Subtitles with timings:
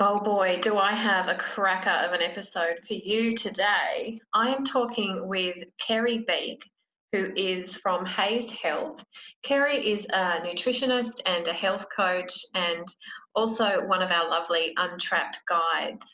[0.00, 4.20] Oh boy, do I have a cracker of an episode for you today.
[4.32, 6.62] I am talking with Kerry Beake,
[7.10, 9.00] who is from HAES Health.
[9.42, 12.86] Kerry is a nutritionist and a health coach, and
[13.34, 16.06] also one of our lovely untrapped guides.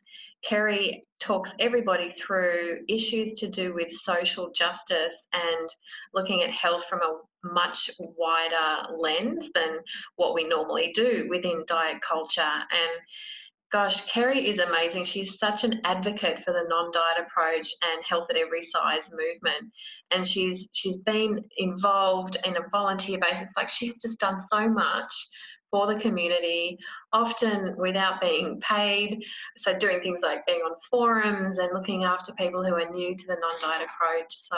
[0.49, 5.69] Kerry talks everybody through issues to do with social justice and
[6.15, 7.19] looking at health from a
[7.53, 9.79] much wider lens than
[10.17, 12.41] what we normally do within diet culture.
[12.41, 13.01] And
[13.75, 15.05] Gosh, Kerry is amazing.
[15.05, 19.73] She's such an advocate for the non-diet approach and health at every size movement.
[20.13, 23.51] And she's she's been involved in a volunteer basis.
[23.57, 25.13] Like she's just done so much
[25.73, 26.79] for the community,
[27.13, 29.21] often without being paid.
[29.59, 33.27] So doing things like being on forums and looking after people who are new to
[33.27, 34.29] the non-diet approach.
[34.31, 34.57] So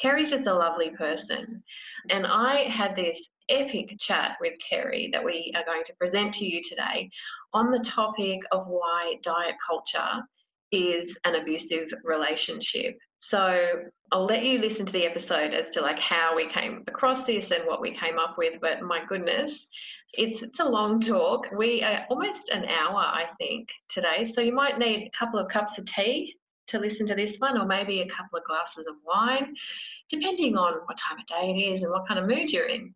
[0.00, 1.62] Kerry's just a lovely person.
[2.08, 6.46] And I had this epic chat with Kerry that we are going to present to
[6.46, 7.10] you today
[7.52, 10.22] on the topic of why diet culture
[10.72, 12.96] is an abusive relationship.
[13.18, 13.60] So
[14.12, 17.50] I'll let you listen to the episode as to like how we came across this
[17.50, 18.54] and what we came up with.
[18.60, 19.66] But my goodness,
[20.14, 21.46] it's, it's a long talk.
[21.56, 24.24] We are almost an hour, I think, today.
[24.24, 26.34] So you might need a couple of cups of tea
[26.70, 29.54] to listen to this one, or maybe a couple of glasses of wine,
[30.08, 32.94] depending on what time of day it is and what kind of mood you're in.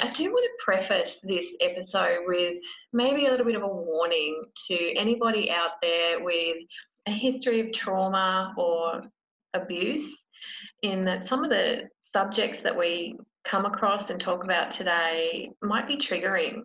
[0.00, 2.56] I do want to preface this episode with
[2.92, 6.58] maybe a little bit of a warning to anybody out there with
[7.06, 9.02] a history of trauma or
[9.54, 10.22] abuse,
[10.82, 15.88] in that some of the subjects that we come across and talk about today might
[15.88, 16.62] be triggering.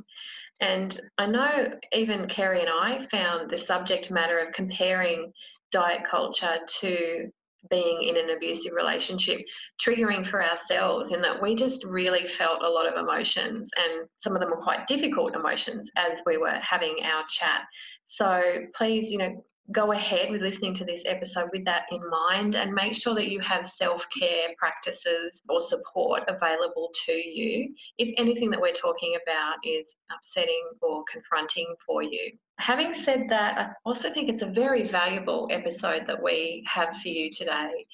[0.59, 5.31] And I know even Kerry and I found the subject matter of comparing
[5.73, 7.29] diet culture to
[7.69, 9.39] being in an abusive relationship
[9.81, 14.35] triggering for ourselves in that we just really felt a lot of emotions and some
[14.35, 17.61] of them were quite difficult emotions as we were having our chat
[18.05, 18.41] so
[18.75, 22.73] please you know go ahead with listening to this episode with that in mind and
[22.73, 28.49] make sure that you have self care practices or support available to you if anything
[28.49, 32.31] that we're talking about is upsetting or confronting for you.
[32.59, 37.09] Having said that, I also think it's a very valuable episode that we have for
[37.09, 37.85] you today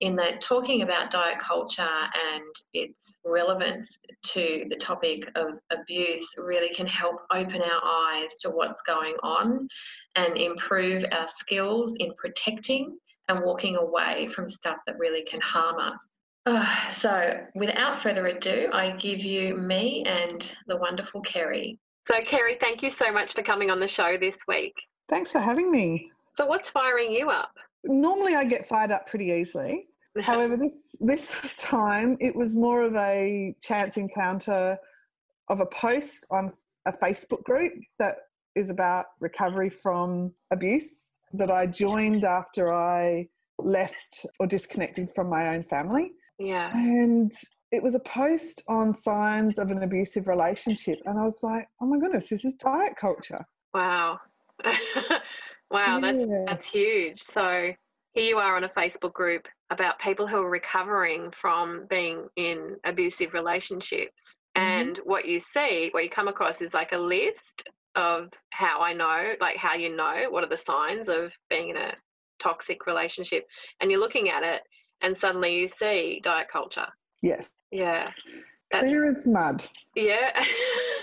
[0.00, 3.88] in that talking about diet culture and its relevance
[4.22, 9.68] to the topic of abuse really can help open our eyes to what's going on
[10.16, 15.76] and improve our skills in protecting and walking away from stuff that really can harm
[15.78, 16.06] us.
[16.44, 21.78] Uh, so, without further ado, I give you me and the wonderful Kerry.
[22.10, 24.74] So, Kerry, thank you so much for coming on the show this week.
[25.08, 26.10] Thanks for having me.
[26.36, 27.50] So, what's firing you up?
[27.84, 29.86] Normally, I get fired up pretty easily.
[30.20, 34.78] However, this this time it was more of a chance encounter
[35.48, 36.52] of a post on
[36.86, 38.16] a Facebook group that
[38.54, 43.28] is about recovery from abuse that I joined after I
[43.58, 46.12] left or disconnected from my own family.
[46.38, 46.70] Yeah.
[46.74, 47.32] And
[47.76, 50.98] it was a post on signs of an abusive relationship.
[51.04, 53.44] And I was like, oh my goodness, this is diet culture.
[53.74, 54.18] Wow.
[55.70, 56.44] wow, that's, yeah.
[56.46, 57.22] that's huge.
[57.22, 57.72] So
[58.14, 62.76] here you are on a Facebook group about people who are recovering from being in
[62.84, 64.14] abusive relationships.
[64.56, 64.66] Mm-hmm.
[64.66, 68.94] And what you see, what you come across is like a list of how I
[68.94, 71.92] know, like how you know, what are the signs of being in a
[72.38, 73.44] toxic relationship.
[73.80, 74.62] And you're looking at it
[75.02, 76.86] and suddenly you see diet culture.
[77.26, 77.50] Yes.
[77.72, 78.10] Yeah.
[78.70, 79.64] That's, Clear as mud.
[79.96, 80.44] Yeah.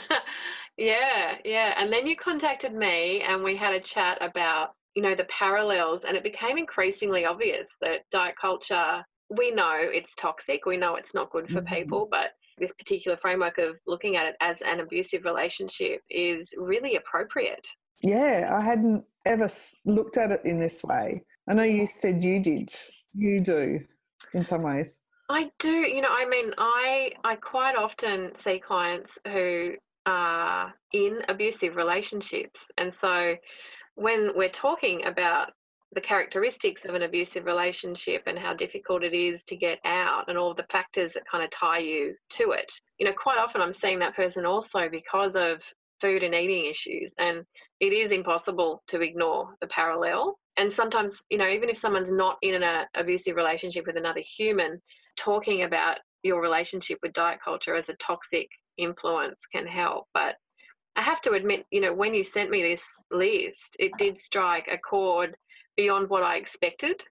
[0.77, 1.73] yeah, yeah.
[1.77, 6.05] And then you contacted me and we had a chat about, you know, the parallels
[6.05, 9.03] and it became increasingly obvious that diet culture,
[9.37, 11.73] we know it's toxic, we know it's not good for mm-hmm.
[11.73, 16.95] people, but this particular framework of looking at it as an abusive relationship is really
[16.95, 17.67] appropriate.
[18.01, 19.49] Yeah, I hadn't ever
[19.85, 21.23] looked at it in this way.
[21.49, 22.73] I know you said you did.
[23.13, 23.79] You do
[24.33, 25.02] in some ways.
[25.29, 25.71] I do.
[25.71, 29.73] You know, I mean, I I quite often see clients who
[30.05, 33.35] are in abusive relationships, and so
[33.95, 35.51] when we're talking about
[35.93, 40.37] the characteristics of an abusive relationship and how difficult it is to get out and
[40.37, 42.71] all the factors that kind of tie you to it.
[42.97, 45.61] You know, quite often I'm seeing that person also because of
[46.01, 47.45] food and eating issues and
[47.79, 52.37] it is impossible to ignore the parallel and sometimes, you know, even if someone's not
[52.41, 54.81] in an uh, abusive relationship with another human,
[55.17, 60.07] talking about your relationship with diet culture as a toxic influence can help.
[60.13, 60.35] But
[60.95, 64.67] I have to admit, you know, when you sent me this list, it did strike
[64.71, 65.35] a chord
[65.75, 67.03] beyond what I expected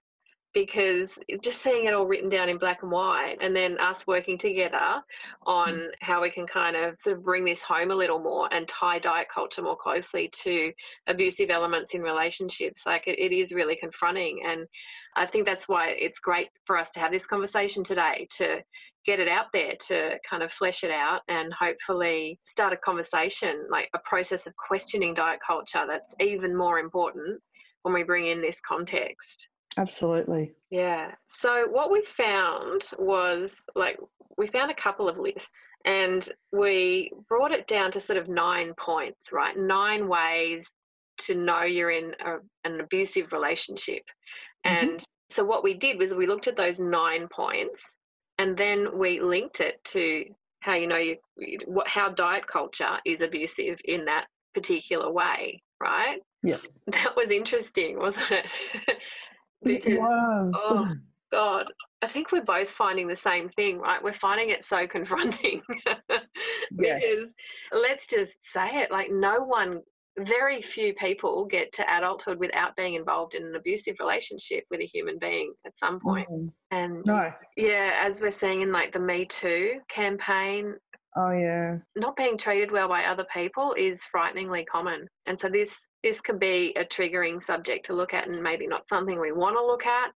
[0.53, 4.37] because just seeing it all written down in black and white and then us working
[4.37, 5.01] together
[5.45, 5.87] on mm.
[6.01, 8.99] how we can kind of sort of bring this home a little more and tie
[8.99, 10.71] diet culture more closely to
[11.07, 14.67] abusive elements in relationships like it, it is really confronting and
[15.15, 18.59] i think that's why it's great for us to have this conversation today to
[19.05, 23.65] get it out there to kind of flesh it out and hopefully start a conversation
[23.69, 27.41] like a process of questioning diet culture that's even more important
[27.81, 29.47] when we bring in this context
[29.77, 30.53] Absolutely.
[30.69, 31.11] Yeah.
[31.33, 33.97] So what we found was like
[34.37, 35.49] we found a couple of lists
[35.85, 39.57] and we brought it down to sort of nine points, right?
[39.57, 40.67] Nine ways
[41.19, 44.03] to know you're in a, an abusive relationship.
[44.65, 44.89] Mm-hmm.
[44.89, 47.83] And so what we did was we looked at those nine points
[48.39, 50.25] and then we linked it to
[50.61, 51.17] how you know you
[51.65, 56.19] what how diet culture is abusive in that particular way, right?
[56.41, 56.57] Yeah.
[56.87, 58.45] That was interesting, wasn't it?
[59.63, 60.53] Because, it was.
[60.55, 60.93] Oh,
[61.31, 61.65] God.
[62.01, 64.03] I think we're both finding the same thing, right?
[64.03, 65.61] We're finding it so confronting.
[65.87, 66.21] because
[66.71, 67.29] yes.
[67.71, 69.79] let's just say it like, no one,
[70.19, 74.85] very few people get to adulthood without being involved in an abusive relationship with a
[74.85, 76.27] human being at some point.
[76.29, 76.49] Mm.
[76.71, 77.31] And no.
[77.57, 80.75] yeah, as we're seeing in like the Me Too campaign,
[81.15, 81.77] Oh yeah.
[81.95, 85.07] Not being treated well by other people is frighteningly common.
[85.25, 88.87] And so this this could be a triggering subject to look at and maybe not
[88.87, 90.11] something we want to look at,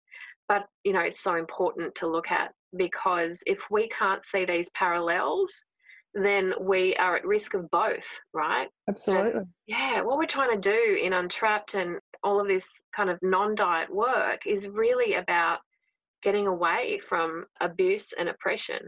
[0.47, 4.69] but you know, it's so important to look at because if we can't see these
[4.75, 5.53] parallels,
[6.13, 8.67] then we are at risk of both, right?
[8.89, 9.31] Absolutely.
[9.31, 13.19] And yeah, what we're trying to do in Untrapped and all of this kind of
[13.21, 15.59] non diet work is really about
[16.23, 18.79] getting away from abuse and oppression.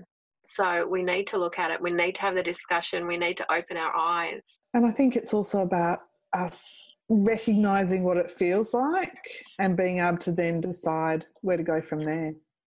[0.50, 1.80] So we need to look at it.
[1.80, 3.06] We need to have the discussion.
[3.06, 4.42] We need to open our eyes.
[4.74, 6.00] And I think it's also about
[6.34, 11.82] us recognizing what it feels like and being able to then decide where to go
[11.82, 12.34] from there.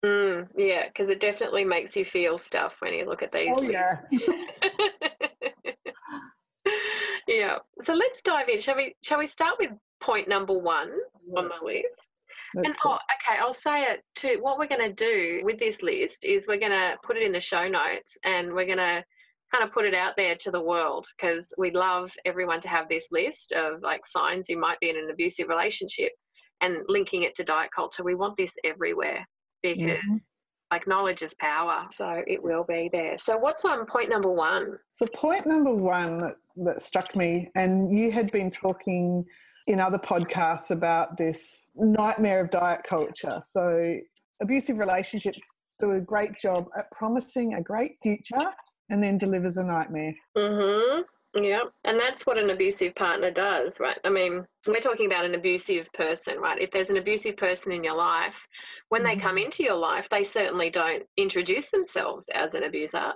[0.04, 3.52] Mm, yeah, because it definitely makes you feel stuff when you look at these.
[3.54, 3.98] Oh, yeah.
[7.28, 7.58] yeah.
[7.84, 8.60] So let's dive in.
[8.60, 8.94] Shall we?
[9.02, 9.70] Shall we start with
[10.00, 10.90] point number one
[11.36, 11.86] on the list?
[12.54, 14.38] Let's and oh, okay, I'll say it too.
[14.40, 17.32] What we're going to do with this list is we're going to put it in
[17.32, 19.04] the show notes, and we're going to
[19.52, 22.88] kind of put it out there to the world because we'd love everyone to have
[22.88, 26.12] this list of like signs you might be in an abusive relationship
[26.60, 28.04] and linking it to diet culture.
[28.04, 29.26] We want this everywhere
[29.62, 30.16] because mm-hmm.
[30.70, 31.86] like knowledge is power.
[31.94, 33.18] So it will be there.
[33.18, 34.78] So what's on point number one?
[34.92, 39.24] So point number one that, that struck me, and you had been talking
[39.66, 43.40] in other podcasts about this nightmare of diet culture.
[43.46, 43.96] So
[44.42, 45.42] abusive relationships
[45.78, 48.52] do a great job at promising a great future
[48.90, 50.14] and then delivers a nightmare.
[50.36, 51.04] Mhm.
[51.34, 53.98] Yeah, and that's what an abusive partner does, right?
[54.02, 56.60] I mean, we're talking about an abusive person, right?
[56.60, 58.34] If there's an abusive person in your life,
[58.88, 59.16] when mm-hmm.
[59.16, 59.44] they come mm-hmm.
[59.44, 63.12] into your life, they certainly don't introduce themselves as an abuser.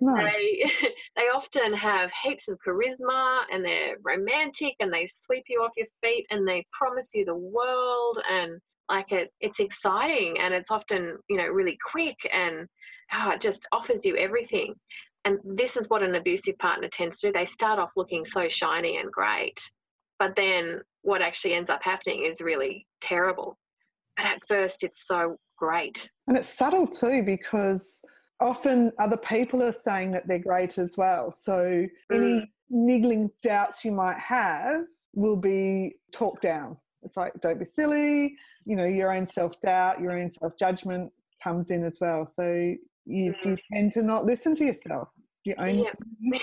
[0.00, 0.16] No.
[0.16, 0.64] They
[1.16, 5.86] they often have heaps of charisma and they're romantic and they sweep you off your
[6.02, 11.18] feet and they promise you the world and like it it's exciting and it's often,
[11.28, 12.66] you know, really quick and
[13.12, 14.74] oh, it just offers you everything
[15.24, 17.32] and this is what an abusive partner tends to do.
[17.32, 19.60] They start off looking so shiny and great,
[20.18, 23.58] but then what actually ends up happening is really terrible.
[24.16, 26.10] But at first, it's so great.
[26.26, 28.02] And it's subtle too because
[28.40, 31.32] often other people are saying that they're great as well.
[31.32, 31.88] So mm.
[32.12, 34.82] any niggling doubts you might have
[35.14, 36.76] will be talked down.
[37.02, 38.36] It's like, don't be silly.
[38.64, 41.12] You know, your own self doubt, your own self judgment
[41.42, 42.26] comes in as well.
[42.26, 42.74] So
[43.06, 43.44] you, mm.
[43.44, 45.08] you tend to not listen to yourself.
[45.44, 45.90] You yeah.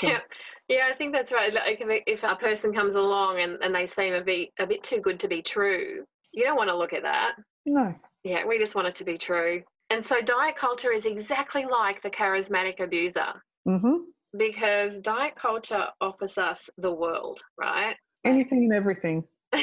[0.01, 0.19] yeah.
[0.67, 1.53] yeah, I think that's right.
[1.53, 4.83] Like if, if a person comes along and, and they seem a bit a bit
[4.83, 7.35] too good to be true, you don't want to look at that.
[7.65, 7.93] No.
[8.23, 9.61] Yeah, we just want it to be true.
[9.89, 13.33] And so diet culture is exactly like the charismatic abuser.
[13.67, 13.95] Mm-hmm.
[14.37, 17.95] Because diet culture offers us the world, right?
[18.25, 19.23] Anything and everything.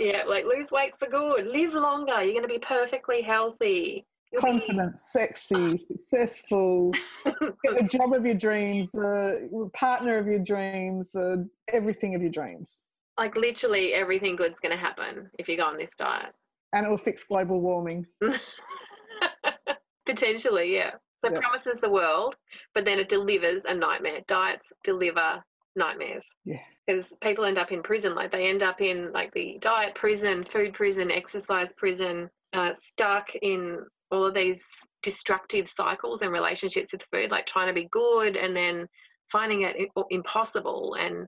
[0.00, 4.98] yeah, like lose weight for good, live longer, you're going to be perfectly healthy, confident,
[4.98, 6.92] sexy, successful,
[7.24, 11.36] get the job of your dreams, the partner of your dreams, uh,
[11.72, 12.84] everything of your dreams.
[13.16, 16.32] Like literally everything good's going to happen if you go on this diet.
[16.72, 18.06] And it will fix global warming.
[20.06, 20.92] Potentially, yeah.
[21.24, 22.36] So it promises the world,
[22.74, 24.20] but then it delivers a nightmare.
[24.28, 25.42] Diets deliver
[25.74, 26.24] nightmares.
[26.44, 26.60] Yeah.
[26.86, 30.46] Because people end up in prison, like they end up in like the diet prison,
[30.52, 33.80] food prison, exercise prison, uh, stuck in
[34.10, 34.60] all of these
[35.02, 38.86] destructive cycles and relationships with food, like trying to be good and then
[39.30, 39.76] finding it
[40.10, 41.26] impossible and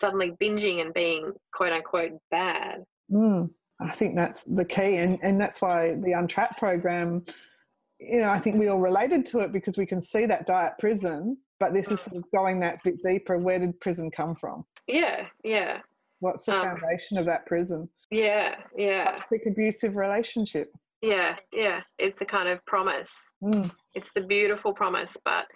[0.00, 2.84] suddenly binging and being quote unquote bad.
[3.10, 4.96] Mm, I think that's the key.
[4.96, 7.24] And, and that's why the Untrapped program,
[8.00, 10.74] you know, I think we all related to it because we can see that diet
[10.78, 12.04] prison, but this is mm.
[12.04, 13.38] sort of going that bit deeper.
[13.38, 14.64] Where did prison come from?
[14.86, 15.80] Yeah, yeah.
[16.20, 17.88] What's the um, foundation of that prison?
[18.10, 19.12] Yeah, yeah.
[19.12, 20.72] Toxic abusive relationship.
[21.02, 21.80] Yeah, yeah.
[21.98, 23.12] It's the kind of promise.
[23.42, 23.70] Mm.
[23.94, 25.10] It's the beautiful promise.
[25.24, 25.46] But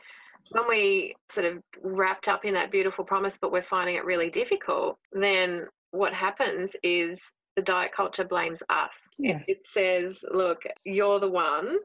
[0.50, 4.30] when we sort of wrapped up in that beautiful promise, but we're finding it really
[4.30, 7.20] difficult, then what happens is
[7.56, 8.92] the diet culture blames us.
[9.18, 9.40] Yeah.
[9.46, 11.76] It, it says, look, you're the one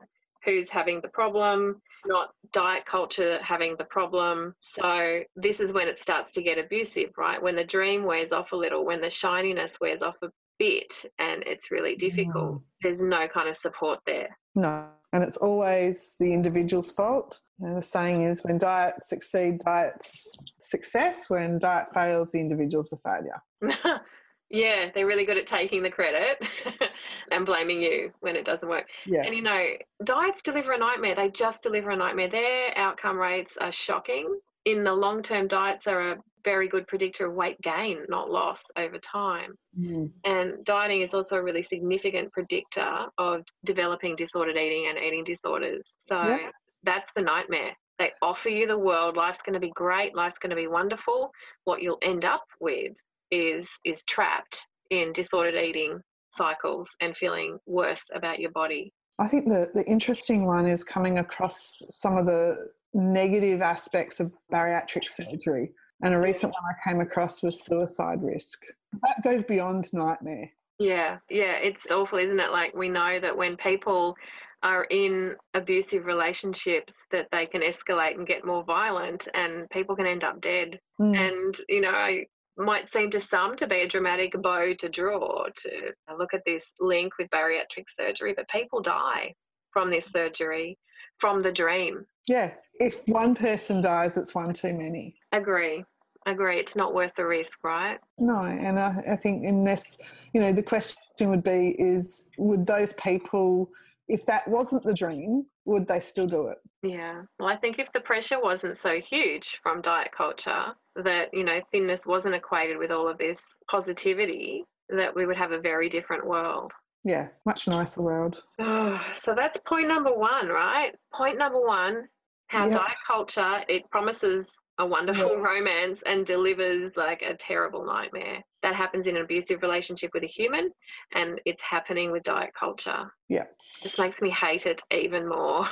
[0.43, 4.53] who's having the problem, not diet culture having the problem.
[4.59, 7.41] So this is when it starts to get abusive, right?
[7.41, 10.27] When the dream wears off a little, when the shininess wears off a
[10.59, 14.37] bit and it's really difficult, there's no kind of support there.
[14.55, 17.39] No, and it's always the individual's fault.
[17.59, 21.29] You know, the saying is when diets succeed, diet's success.
[21.29, 23.41] When diet fails, the individual's a failure.
[24.49, 26.37] yeah, they're really good at taking the credit
[27.31, 28.87] and blaming you when it doesn't work.
[29.05, 29.23] Yeah.
[29.23, 29.65] And you know,
[30.03, 31.15] diets deliver a nightmare.
[31.15, 32.29] They just deliver a nightmare.
[32.29, 34.39] Their outcome rates are shocking.
[34.65, 38.59] In the long term, diets are a very good predictor of weight gain, not loss
[38.77, 39.55] over time.
[39.77, 40.11] Mm.
[40.23, 45.95] And dieting is also a really significant predictor of developing disordered eating and eating disorders.
[46.07, 46.49] So yeah.
[46.83, 47.73] that's the nightmare.
[47.97, 51.31] They offer you the world, life's going to be great, life's going to be wonderful.
[51.63, 52.93] What you'll end up with
[53.31, 55.99] is is trapped in disordered eating
[56.35, 58.93] cycles and feeling worse about your body.
[59.17, 64.31] I think the, the interesting one is coming across some of the negative aspects of
[64.51, 65.71] bariatric surgery.
[66.01, 68.63] And a recent one I came across was suicide risk.
[69.03, 70.49] That goes beyond nightmare.
[70.79, 72.51] Yeah, yeah, it's awful, isn't it?
[72.51, 74.15] Like we know that when people
[74.63, 80.07] are in abusive relationships that they can escalate and get more violent and people can
[80.07, 80.79] end up dead.
[80.99, 81.15] Mm.
[81.15, 82.25] And, you know, I
[82.57, 85.69] might seem to some to be a dramatic bow to draw to
[86.17, 89.33] look at this link with bariatric surgery, but people die
[89.71, 90.77] from this surgery,
[91.19, 92.05] from the dream.
[92.27, 95.15] Yeah, if one person dies, it's one too many.
[95.31, 95.83] Agree.
[96.25, 96.57] Agree.
[96.57, 97.99] It's not worth the risk, right?
[98.17, 99.99] No, and I, I think unless
[100.33, 103.69] you know, the question would be: is would those people,
[104.07, 106.57] if that wasn't the dream, would they still do it?
[106.81, 107.21] Yeah.
[107.39, 111.61] Well, I think if the pressure wasn't so huge from diet culture, that you know,
[111.71, 113.39] thinness wasn't equated with all of this
[113.69, 116.71] positivity, that we would have a very different world.
[117.03, 118.41] Yeah, much nicer world.
[118.59, 120.91] Oh, so that's point number one, right?
[121.13, 122.07] Point number one
[122.55, 122.79] how yep.
[122.79, 124.47] diet culture it promises
[124.77, 130.11] a wonderful romance and delivers like a terrible nightmare that happens in an abusive relationship
[130.13, 130.69] with a human
[131.13, 133.11] and it's happening with diet culture.
[133.29, 133.45] Yeah.
[133.83, 135.67] This makes me hate it even more.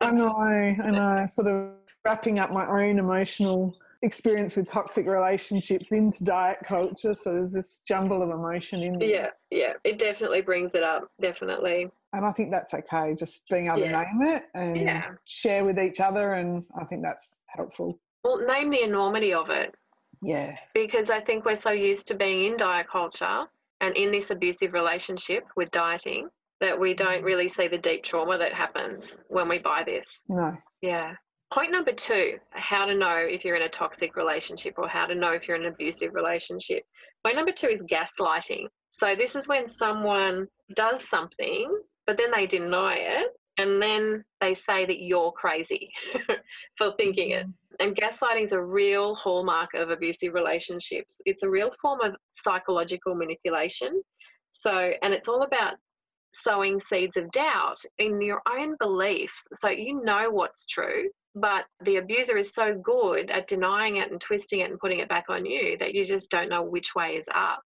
[0.00, 1.26] I know i know.
[1.26, 1.72] Sort of
[2.04, 7.80] wrapping up my own emotional experience with toxic relationships into diet culture so there's this
[7.88, 9.08] jumble of emotion in there.
[9.08, 9.72] Yeah yeah.
[9.84, 14.04] It definitely brings it up definitely and I think that's okay, just being able yeah.
[14.04, 15.10] to name it and yeah.
[15.24, 16.34] share with each other.
[16.34, 17.98] And I think that's helpful.
[18.22, 19.74] Well, name the enormity of it.
[20.22, 20.56] Yeah.
[20.74, 23.44] Because I think we're so used to being in diet culture
[23.80, 26.28] and in this abusive relationship with dieting
[26.60, 27.24] that we don't mm.
[27.24, 30.18] really see the deep trauma that happens when we buy this.
[30.28, 30.56] No.
[30.80, 31.14] Yeah.
[31.52, 35.14] Point number two how to know if you're in a toxic relationship or how to
[35.14, 36.84] know if you're in an abusive relationship.
[37.22, 38.66] Point number two is gaslighting.
[38.90, 41.70] So, this is when someone does something
[42.06, 45.90] but then they deny it and then they say that you're crazy
[46.78, 47.46] for thinking it.
[47.46, 47.50] Mm-hmm.
[47.80, 51.20] And gaslighting is a real hallmark of abusive relationships.
[51.26, 54.00] It's a real form of psychological manipulation.
[54.50, 55.74] So, and it's all about
[56.32, 59.46] sowing seeds of doubt in your own beliefs.
[59.56, 64.20] So you know what's true, but the abuser is so good at denying it and
[64.20, 67.12] twisting it and putting it back on you that you just don't know which way
[67.12, 67.62] is up.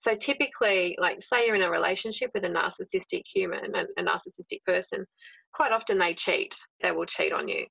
[0.00, 4.64] So typically, like say you're in a relationship with a narcissistic human, a, a narcissistic
[4.66, 5.04] person,
[5.52, 6.56] quite often they cheat.
[6.82, 7.66] They will cheat on you,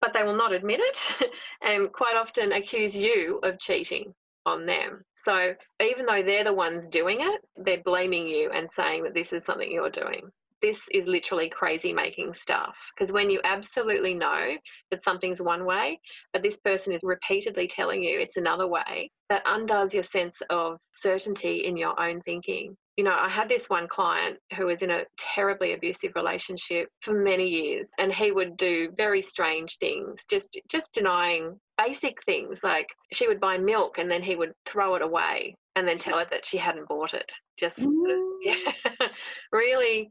[0.00, 1.30] but they will not admit it
[1.62, 4.14] and quite often accuse you of cheating
[4.46, 5.02] on them.
[5.14, 9.32] So even though they're the ones doing it, they're blaming you and saying that this
[9.32, 10.30] is something you're doing
[10.64, 12.74] this is literally crazy making stuff.
[12.96, 14.56] Because when you absolutely know
[14.90, 16.00] that something's one way,
[16.32, 20.78] but this person is repeatedly telling you it's another way, that undoes your sense of
[20.94, 22.74] certainty in your own thinking.
[22.96, 27.12] You know, I had this one client who was in a terribly abusive relationship for
[27.12, 32.86] many years, and he would do very strange things, just just denying basic things like
[33.12, 36.26] she would buy milk and then he would throw it away and then tell her
[36.30, 37.30] that she hadn't bought it.
[37.58, 37.84] Just uh,
[38.44, 38.72] yeah,
[39.52, 40.08] really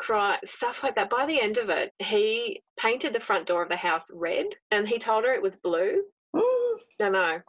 [0.00, 1.10] cry stuff like that.
[1.10, 4.88] By the end of it, he painted the front door of the house red and
[4.88, 6.02] he told her it was blue.
[6.34, 7.40] no, no.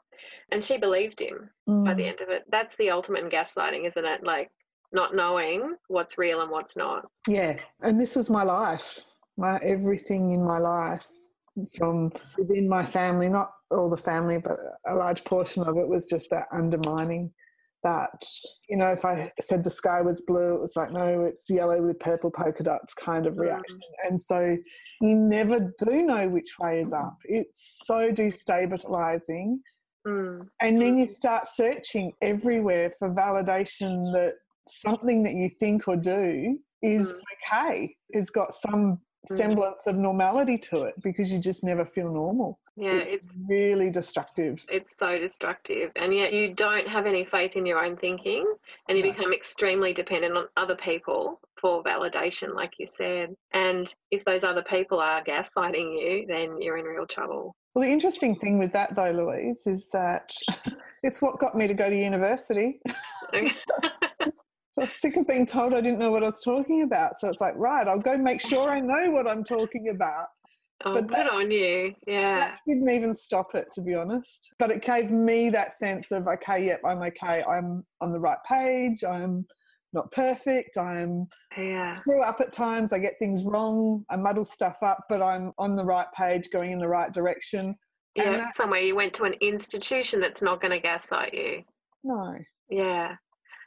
[0.51, 1.85] And she believed him mm.
[1.85, 2.09] by the mm.
[2.09, 2.43] end of it.
[2.51, 4.23] That's the ultimate in gaslighting, isn't it?
[4.23, 4.49] Like
[4.91, 7.05] not knowing what's real and what's not.
[7.27, 7.55] Yeah.
[7.81, 8.99] And this was my life,
[9.37, 11.07] my everything in my life
[11.77, 16.07] from within my family, not all the family, but a large portion of it was
[16.09, 17.31] just that undermining
[17.83, 18.23] that
[18.69, 21.81] you know if i said the sky was blue it was like no it's yellow
[21.81, 24.07] with purple polka dots kind of reaction mm.
[24.07, 24.57] and so
[25.01, 29.57] you never do know which way is up it's so destabilizing
[30.07, 30.47] mm.
[30.61, 34.35] and then you start searching everywhere for validation that
[34.67, 37.19] something that you think or do is mm.
[37.63, 39.37] okay it's got some mm.
[39.37, 43.89] semblance of normality to it because you just never feel normal yeah, it's, it's, really
[43.89, 44.63] destructive.
[44.69, 45.91] It's so destructive.
[45.95, 48.45] And yet you don't have any faith in your own thinking
[48.87, 49.11] and you no.
[49.11, 53.35] become extremely dependent on other people for validation, like you said.
[53.53, 57.55] And if those other people are gaslighting you, then you're in real trouble.
[57.73, 60.31] Well, the interesting thing with that, though, Louise, is that
[61.03, 62.79] it's what got me to go to university.
[63.33, 63.47] So
[64.21, 64.31] I
[64.75, 67.19] was sick of being told I didn't know what I was talking about.
[67.19, 70.27] So it's like, right, I'll go make sure I know what I'm talking about.
[70.85, 71.93] Oh, but good that, on you.
[72.07, 72.55] Yeah.
[72.65, 74.49] Didn't even stop it, to be honest.
[74.59, 77.43] But it gave me that sense of, okay, yep, I'm okay.
[77.43, 79.03] I'm on the right page.
[79.03, 79.45] I'm
[79.93, 80.77] not perfect.
[80.77, 81.93] I'm yeah.
[81.95, 82.93] screw up at times.
[82.93, 84.05] I get things wrong.
[84.09, 87.75] I muddle stuff up, but I'm on the right page, going in the right direction.
[88.15, 91.63] Yeah, that, somewhere you went to an institution that's not going to gaslight you.
[92.03, 92.35] No.
[92.69, 93.15] Yeah.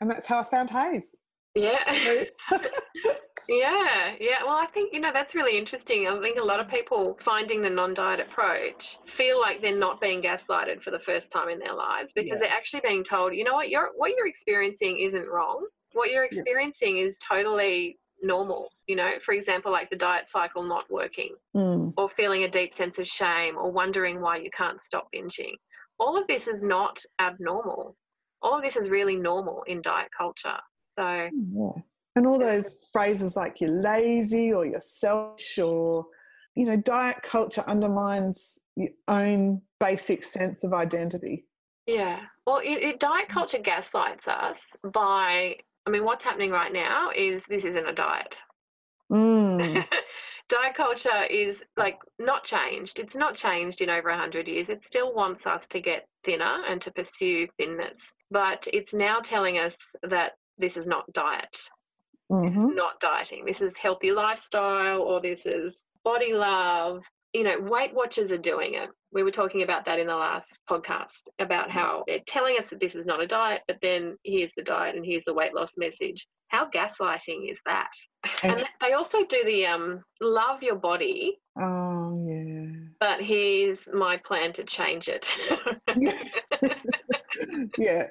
[0.00, 1.14] And that's how I found HAES.
[1.54, 2.25] Yeah.
[3.49, 4.43] Yeah, yeah.
[4.43, 6.07] Well, I think, you know, that's really interesting.
[6.07, 10.01] I think a lot of people finding the non diet approach feel like they're not
[10.01, 12.38] being gaslighted for the first time in their lives because yeah.
[12.40, 15.66] they're actually being told, you know what, you're, what you're experiencing isn't wrong.
[15.92, 17.05] What you're experiencing yeah.
[17.05, 18.68] is totally normal.
[18.87, 21.92] You know, for example, like the diet cycle not working mm.
[21.97, 25.55] or feeling a deep sense of shame or wondering why you can't stop binging.
[25.99, 27.97] All of this is not abnormal.
[28.42, 30.59] All of this is really normal in diet culture.
[30.99, 31.83] So, mm, yeah.
[32.16, 36.07] And all those phrases like you're lazy or you're selfish or,
[36.55, 41.46] you know, diet culture undermines your own basic sense of identity.
[41.87, 42.20] Yeah.
[42.46, 47.42] Well, it, it, diet culture gaslights us by, I mean, what's happening right now is
[47.48, 48.38] this isn't a diet.
[49.12, 49.85] Mm.
[50.48, 53.00] diet culture is like not changed.
[53.00, 54.68] It's not changed in over 100 years.
[54.68, 58.14] It still wants us to get thinner and to pursue thinness.
[58.31, 59.74] But it's now telling us
[60.09, 61.59] that this is not diet
[62.31, 62.75] mm-hmm.
[62.75, 63.45] not dieting.
[63.45, 67.03] This is healthy lifestyle or this is body love.
[67.33, 68.89] You know, Weight Watchers are doing it.
[69.13, 72.79] We were talking about that in the last podcast about how they're telling us that
[72.81, 75.73] this is not a diet, but then here's the diet and here's the weight loss
[75.77, 76.27] message.
[76.49, 77.91] How gaslighting is that?
[78.45, 81.41] And, and they also do the um, love your body.
[81.61, 82.71] Oh, yeah.
[83.01, 85.37] But here's my plan to change it.
[87.79, 88.07] yeah.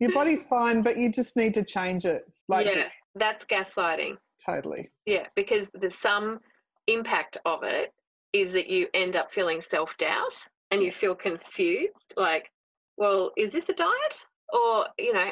[0.00, 2.30] Your body's fine, but you just need to change it.
[2.48, 2.88] Like yeah.
[3.18, 4.16] That's gaslighting.
[4.44, 4.90] Totally.
[5.06, 6.40] Yeah, because the some
[6.86, 7.92] impact of it
[8.32, 10.34] is that you end up feeling self doubt
[10.70, 12.14] and you feel confused.
[12.16, 12.50] Like,
[12.96, 14.24] well, is this a diet?
[14.52, 15.30] Or, you know,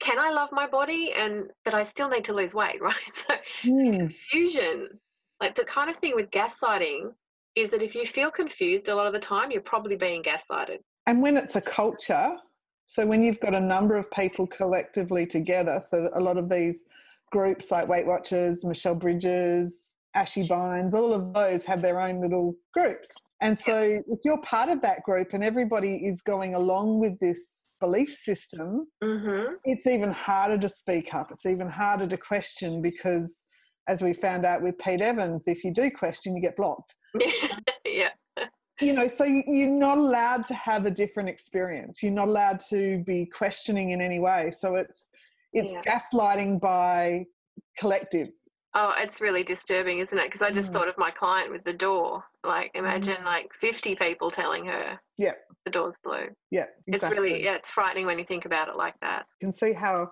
[0.00, 2.94] can I love my body and but I still need to lose weight, right?
[3.14, 3.98] So mm.
[3.98, 4.88] confusion,
[5.40, 7.12] like the kind of thing with gaslighting
[7.54, 10.78] is that if you feel confused a lot of the time, you're probably being gaslighted.
[11.06, 12.36] And when it's a culture,
[12.84, 16.84] so when you've got a number of people collectively together, so a lot of these
[17.36, 22.54] groups like Weight Watchers, Michelle Bridges, Ashy Bines, all of those have their own little
[22.72, 23.10] groups.
[23.42, 27.76] And so if you're part of that group and everybody is going along with this
[27.78, 29.52] belief system, mm-hmm.
[29.66, 31.30] it's even harder to speak up.
[31.30, 33.44] It's even harder to question because,
[33.86, 36.94] as we found out with Pete Evans, if you do question, you get blocked.
[37.84, 38.08] yeah.
[38.80, 42.02] You know, so you're not allowed to have a different experience.
[42.02, 44.52] You're not allowed to be questioning in any way.
[44.58, 45.10] So it's
[45.56, 45.82] it's yeah.
[45.82, 47.24] gaslighting by
[47.78, 48.28] collective.
[48.74, 50.30] Oh, it's really disturbing, isn't it?
[50.30, 50.74] Because I just mm.
[50.74, 52.22] thought of my client with the door.
[52.44, 53.24] Like, imagine mm.
[53.24, 55.32] like 50 people telling her, yeah,
[55.64, 56.26] the door's blue.
[56.50, 57.16] Yeah, exactly.
[57.16, 59.24] It's really, yeah, it's frightening when you think about it like that.
[59.40, 60.10] You can see how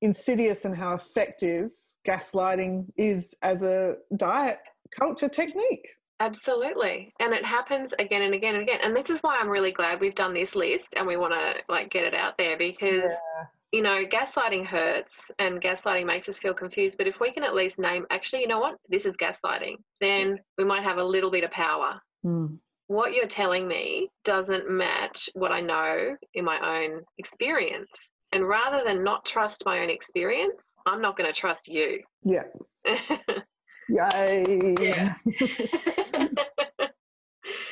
[0.00, 1.70] insidious and how effective
[2.08, 4.60] gaslighting is as a diet
[4.98, 5.86] culture technique.
[6.18, 7.12] Absolutely.
[7.20, 8.78] And it happens again and again and again.
[8.82, 11.62] And this is why I'm really glad we've done this list and we want to
[11.68, 16.38] like get it out there because yeah you know, gaslighting hurts and gaslighting makes us
[16.38, 16.96] feel confused.
[16.98, 20.38] But if we can at least name, actually, you know what, this is gaslighting, then
[20.56, 22.00] we might have a little bit of power.
[22.24, 22.58] Mm.
[22.88, 27.90] what you're telling me doesn't match what I know in my own experience.
[28.32, 32.00] And rather than not trust my own experience, I'm not going to trust you.
[32.22, 32.44] Yeah.
[33.88, 34.74] Yay.
[34.80, 35.14] Yeah.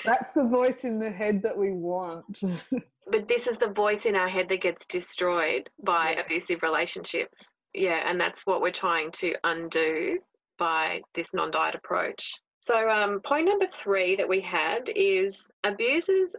[0.05, 2.41] That's the voice in the head that we want.
[3.11, 6.21] but this is the voice in our head that gets destroyed by Yeah.
[6.23, 7.47] abusive relationships.
[7.73, 10.19] Yeah, and that's what we're trying to undo
[10.59, 12.33] by this non diet approach.
[12.61, 16.35] So, um, point number three that we had is abusers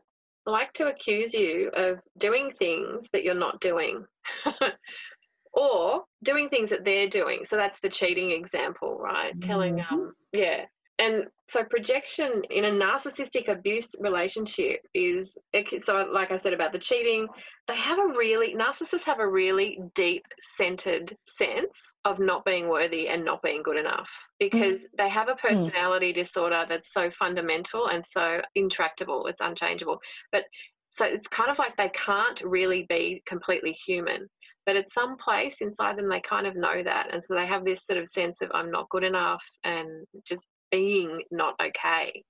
[0.45, 4.05] like to accuse you of doing things that you're not doing.
[5.53, 7.45] or doing things that they're doing.
[7.49, 9.39] So that's the cheating example, right?
[9.41, 9.91] Telling, Mhm.
[9.91, 10.65] um, yeah.
[10.97, 15.37] And so projection in a narcissistic abuse relationship is
[15.83, 17.27] so like I said about the cheating,
[17.67, 20.23] they have a really narcissists have a really deep
[20.57, 24.07] centered sense of not being worthy and not being good enough
[24.41, 24.57] mm-hmm.
[24.57, 25.39] because they have a mm.
[25.39, 29.99] personality disorder that's so fundamental and so intractable, it's unchangeable.
[30.31, 30.45] But
[30.93, 34.27] so it's kind of like they can't really be completely human.
[34.65, 37.13] But at some place inside them they kind of know that.
[37.13, 39.87] And so they have this sort of sense of i'm not good enough and
[40.25, 40.41] just
[40.77, 42.23] being not okay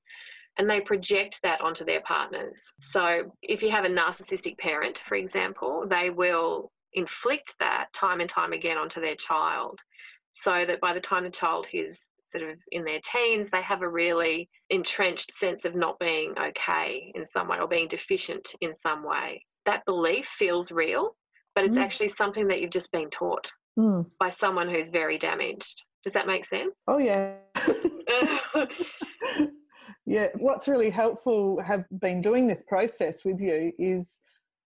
[0.57, 3.03] and they project that onto their partners so
[3.41, 8.53] if you have a narcissistic parent for example they will inflict that time and time
[8.53, 9.77] again onto their child
[10.33, 13.81] so that by the time the child is sort of in their teens they have
[13.81, 18.73] a really entrenched sense of not being okay in some way or being deficient in
[18.75, 21.15] some way that belief feels real
[21.55, 21.83] but it's Mm.
[21.85, 24.01] actually something that you've just been taught Hmm.
[24.19, 25.77] by someone who's very damaged.
[26.05, 26.73] Does that make sense?
[26.87, 27.33] Oh, yeah.
[30.05, 30.27] yeah.
[30.37, 34.21] What's really helpful have been doing this process with you is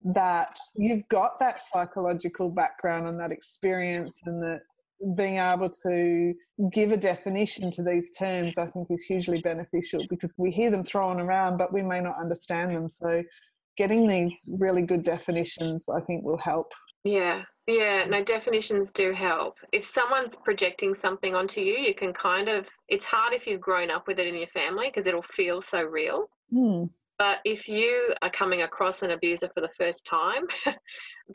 [0.03, 4.61] that you've got that psychological background and that experience and that
[5.15, 6.33] being able to
[6.73, 10.83] give a definition to these terms i think is hugely beneficial because we hear them
[10.83, 13.23] thrown around but we may not understand them so
[13.77, 16.71] getting these really good definitions i think will help
[17.03, 19.57] yeah, yeah, no, definitions do help.
[19.71, 23.91] If someone's projecting something onto you, you can kind of, it's hard if you've grown
[23.91, 26.29] up with it in your family because it'll feel so real.
[26.51, 26.85] Hmm.
[27.19, 30.47] But if you are coming across an abuser for the first time,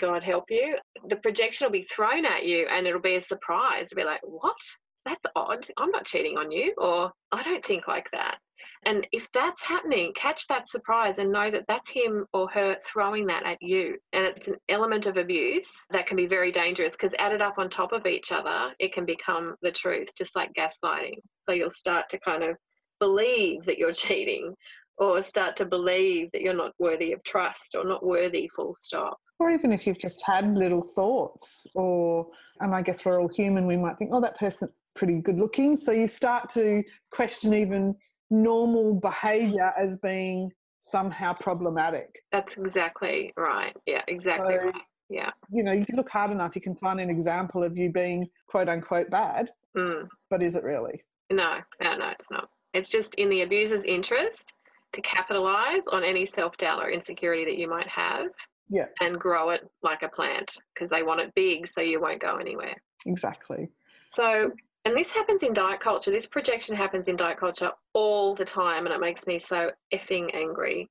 [0.01, 0.77] God help you,
[1.09, 3.87] the projection will be thrown at you and it'll be a surprise.
[3.93, 4.57] It'll be like, what?
[5.05, 5.65] That's odd.
[5.79, 6.75] I'm not cheating on you.
[6.77, 8.39] Or I don't think like that.
[8.87, 13.27] And if that's happening, catch that surprise and know that that's him or her throwing
[13.27, 13.97] that at you.
[14.13, 17.69] And it's an element of abuse that can be very dangerous because added up on
[17.69, 21.17] top of each other, it can become the truth, just like gaslighting.
[21.49, 22.57] So you'll start to kind of
[23.01, 24.55] believe that you're cheating
[24.99, 29.19] or start to believe that you're not worthy of trust or not worthy, full stop.
[29.41, 32.27] or even if you've just had little thoughts or
[32.61, 35.77] and i guess we're all human we might think oh that person's pretty good looking
[35.77, 37.95] so you start to question even
[38.31, 43.75] normal behavior as being somehow problematic That's exactly right.
[43.87, 44.83] Yeah, exactly So- right.
[45.09, 45.31] Yeah.
[45.51, 48.29] you know if you look hard enough you can find an example of you being
[48.49, 50.09] quote unquote bad Mm.
[50.31, 52.49] but is it really No, no, no, it's not.
[52.73, 54.53] It's just in the abuser's interest
[54.95, 58.29] to capitalize on any self doubt or insecurity that you might have
[58.69, 58.87] Yeah.
[59.01, 62.37] and grow it like a plant because they want it big so you won't go
[62.37, 62.75] anywhere.
[63.07, 63.69] exactly
[64.11, 64.53] So,
[64.87, 66.13] and this happens in diet culture.
[66.13, 70.33] This projection happens in diet culture all the time, and it makes me so effing
[70.33, 70.89] angry.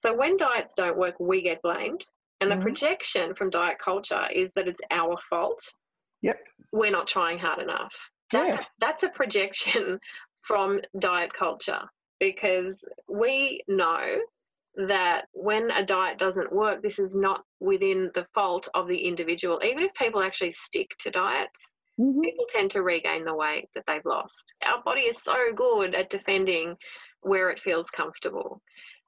[0.00, 2.04] So, when diets don't work, we get blamed.
[2.40, 2.62] And the Mhm.
[2.62, 5.62] projection from diet culture is that it's our fault.
[6.22, 6.44] Yep.
[6.72, 7.94] We're not trying hard enough.
[8.32, 8.60] That's, Yeah.
[8.62, 10.00] a, that's a projection
[10.42, 14.20] from diet culture because we know
[14.74, 19.60] that when a diet doesn't work, this is not within the fault of the individual.
[19.62, 22.22] Even if people actually stick to diets, Mhm.
[22.22, 24.54] people tend to regain the weight that they've lost.
[24.62, 26.76] Our body is so good at defending
[27.22, 28.60] where it feels comfortable.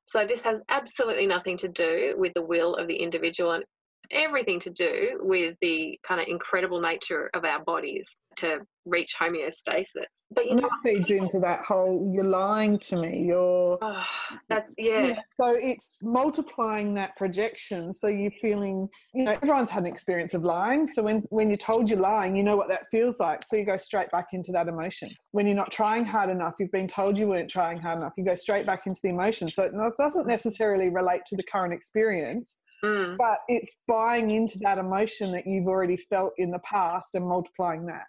[0.08, 3.64] So, this has absolutely nothing to do with the will of the individual and
[4.10, 8.06] everything to do with the kind of incredible nature of our bodies
[8.38, 9.84] to reach homeostasis.
[10.30, 14.04] But you know, that feeds into that whole you're lying to me you're oh,
[14.48, 17.92] that's, yeah, So it's multiplying that projection.
[17.92, 20.86] So you're feeling, you know, everyone's had an experience of lying.
[20.86, 23.42] So when when you're told you're lying, you know what that feels like.
[23.46, 25.10] So you go straight back into that emotion.
[25.32, 28.12] When you're not trying hard enough, you've been told you weren't trying hard enough.
[28.16, 29.50] You go straight back into the emotion.
[29.50, 34.78] So it doesn't necessarily relate to the current experience, Mm, but it's buying into that
[34.78, 38.04] emotion that you've already felt in the past and multiplying that.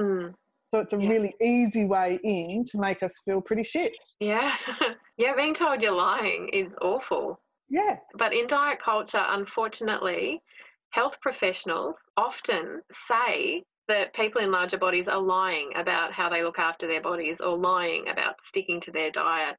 [0.00, 0.34] mm.
[0.72, 1.08] So it's a Yeah.
[1.08, 3.92] really easy way in to make us feel pretty shit.
[4.20, 4.54] yeah,
[5.16, 7.40] yeah, being told you're lying is awful.
[7.70, 7.96] Yeah.
[8.14, 10.42] But in diet culture, unfortunately,
[10.90, 16.58] health professionals often say that people in larger bodies are lying about how they look
[16.58, 19.56] after their bodies or lying about sticking to their diet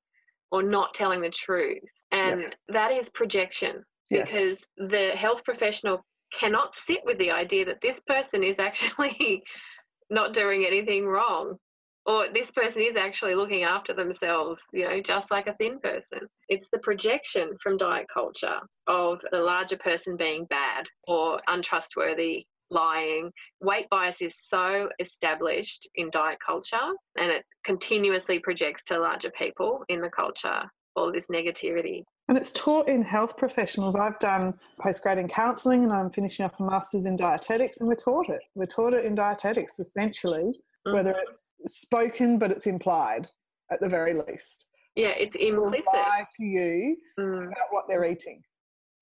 [0.52, 1.82] or not telling the truth.
[2.12, 4.32] And that is projection Yes.
[4.32, 6.04] because the health professional
[6.38, 9.44] cannot sit with the idea that this person is actually
[10.10, 11.58] not doing anything wrong
[12.06, 16.28] or this person is actually looking after themselves, you know, just like a thin person.
[16.50, 23.32] It's the projection from diet culture of the larger person being bad or untrustworthy, lying.
[23.62, 29.84] Weight bias is so established in diet culture and it continuously projects to larger people
[29.90, 30.64] in the culture
[30.96, 32.04] all this negativity.
[32.32, 33.98] And it's taught in health professionals.
[33.98, 37.96] I've done postgrad in counselling and I'm finishing up a master's in dietetics, and we're
[37.96, 38.40] taught it.
[38.56, 40.54] We're taught it in dietetics essentially,
[40.86, 41.24] whether Mhm.
[41.60, 43.28] it's spoken but it's implied
[43.70, 44.68] at the very least.
[44.96, 45.86] yeah, it's implicit.
[45.94, 47.48] lie to you Mm.
[47.48, 48.42] about what they're eating.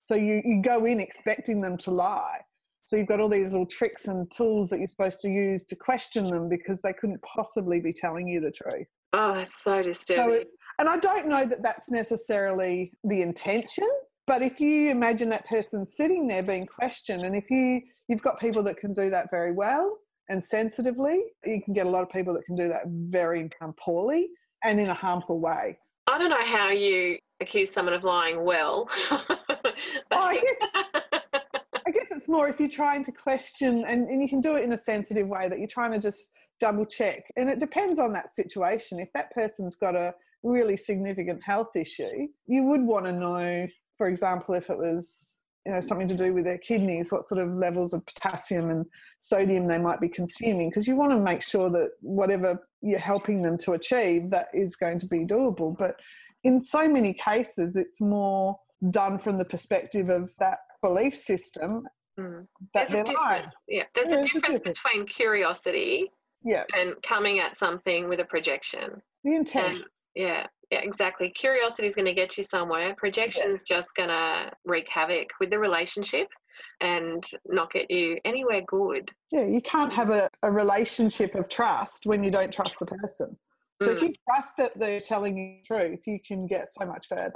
[0.06, 2.40] So you, you go in expecting them to lie.
[2.82, 5.76] So you've got all these little tricks and tools that you're supposed to use to
[5.76, 8.88] question them because they couldn't possibly be telling you the truth.
[9.12, 10.34] Oh, that's so So disturbing.
[10.42, 13.86] it's, and I don't know that that's necessarily the intention,
[14.26, 18.40] but if you imagine that person sitting there being questioned, and if you you've got
[18.40, 19.98] people that can do that very well
[20.30, 23.74] and sensitively, you can get a lot of people that can do that very um,
[23.78, 24.28] poorly
[24.64, 25.78] and in a harmful way.
[26.06, 28.88] I don't know how you accuse someone of lying well.
[30.12, 30.42] Oh, I
[31.86, 34.64] I guess it's more if you're trying to question, and, and you can do it
[34.64, 37.24] in a sensitive way that you're trying to just double check.
[37.36, 39.00] And it depends on that situation.
[39.00, 43.66] If that person's got a really significant health issue, you would want to know,
[43.98, 47.40] for example, if it was you know something to do with their kidneys, what sort
[47.40, 48.86] of levels of potassium and
[49.18, 53.42] sodium they might be consuming, because you want to make sure that whatever you're helping
[53.42, 55.76] them to achieve, that is going to be doable.
[55.76, 55.96] But
[56.44, 61.86] in so many cases, it's more done from the perspective of that belief system
[62.18, 62.46] Mm.
[62.74, 63.54] that There's they're difference.
[63.68, 64.80] Yeah, there's There a is a difference difference.
[64.80, 66.10] between curiosity
[66.42, 69.00] Yeah, and coming at something with a projection.
[69.24, 69.76] the intent.
[69.76, 71.30] And yeah, yeah, exactly.
[71.30, 72.94] Curiosity is going to get you somewhere.
[72.96, 73.78] Projection's Yes.
[73.82, 76.28] just going to wreak havoc with the relationship
[76.80, 79.10] and not get you anywhere good.
[79.30, 83.36] Yeah, you can't have a, a relationship of trust when you don't trust the person.
[83.82, 84.08] So if Mm.
[84.08, 87.32] you trust that they're telling you the truth, you can get so much further.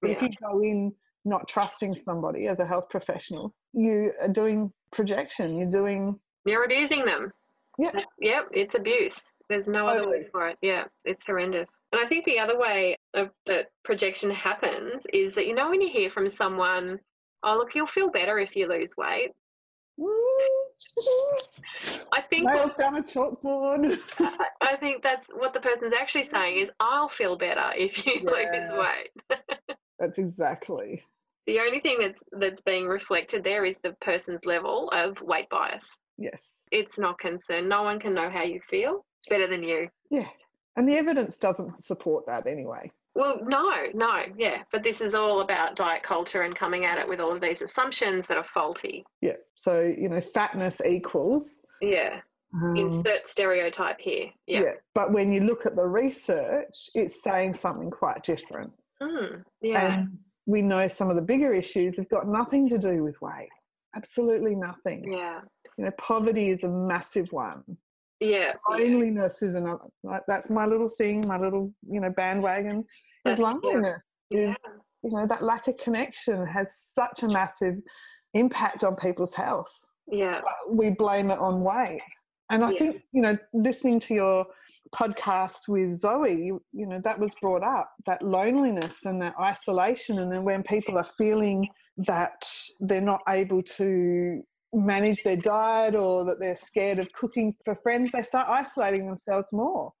[0.00, 4.72] But if you go in not trusting somebody as a health professional, you are doing
[4.92, 5.58] projection.
[5.58, 7.32] You're doing You're abusing them.
[7.78, 7.90] Yeah.
[7.92, 9.20] That's, yep, it's abuse.
[9.48, 10.18] There's no other Totally.
[10.18, 10.58] word for it.
[10.62, 11.68] Yeah, it's horrendous.
[11.92, 15.80] And I think the other way of that projection happens is that you know when
[15.80, 16.98] you hear from someone,
[17.42, 19.30] oh look, you'll feel better if you lose weight.
[22.12, 23.98] I think nails down a chalkboard.
[24.18, 28.20] I, I think that's what the person's actually saying is I'll feel better if you
[28.24, 29.10] lose weight.
[29.98, 31.04] That's exactly.
[31.46, 35.88] The only thing that's that's being reflected there is the person's level of weight bias.
[36.16, 36.64] Yes.
[36.70, 37.68] It's not concerned.
[37.68, 39.88] No one can know how you feel better than you.
[40.10, 40.28] Yeah.
[40.76, 42.90] And the evidence doesn't support that anyway.
[43.14, 44.62] Well, no, no, yeah.
[44.70, 47.60] But this is all about diet culture and coming at it with all of these
[47.60, 49.04] assumptions that are faulty.
[49.20, 49.36] Yeah.
[49.56, 51.62] So, you know, fatness equals.
[51.82, 52.20] Yeah.
[52.54, 54.26] um, Insert stereotype here.
[54.46, 54.60] Yeah.
[54.60, 54.72] yeah.
[54.94, 58.70] But when you look at the research, it's saying something quite different.
[59.02, 59.94] Mm, yeah.
[59.94, 63.48] And we know some of the bigger issues have got nothing to do with weight.
[63.96, 65.10] Absolutely nothing.
[65.10, 65.40] yeah.
[65.78, 67.62] You know, poverty is a massive one.
[68.20, 68.28] Yeah.
[68.28, 68.52] yeah.
[68.68, 69.84] Loneliness is another.
[70.02, 72.84] Like, that's my little thing, my little, you know, bandwagon.
[73.26, 74.04] Is loneliness.
[74.30, 74.50] Yeah.
[74.50, 74.56] Is
[75.02, 77.76] you know that lack of connection has such a massive
[78.34, 79.72] impact on people's health.
[80.10, 80.40] Yeah.
[80.42, 82.02] But we blame it on weight.
[82.50, 82.78] And I Yeah.
[82.78, 84.46] think, you know, listening to your
[84.94, 90.18] podcast with Zoe, you, you know, that was brought up that loneliness and that isolation.
[90.18, 92.42] And then when people are feeling that
[92.80, 98.12] they're not able to manage their diet or that they're scared of cooking for friends,
[98.12, 99.92] they start isolating themselves more,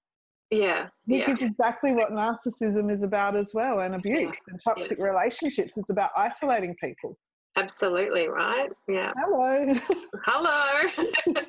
[0.50, 0.88] Yeah.
[1.06, 1.34] which yeah.
[1.34, 5.76] is exactly what narcissism is about as well and abuse and toxic relationships.
[5.76, 7.16] It's about isolating people.
[7.56, 8.68] Absolutely right.
[8.88, 9.12] Yeah.
[9.16, 9.74] Hello.
[10.24, 11.04] Hello.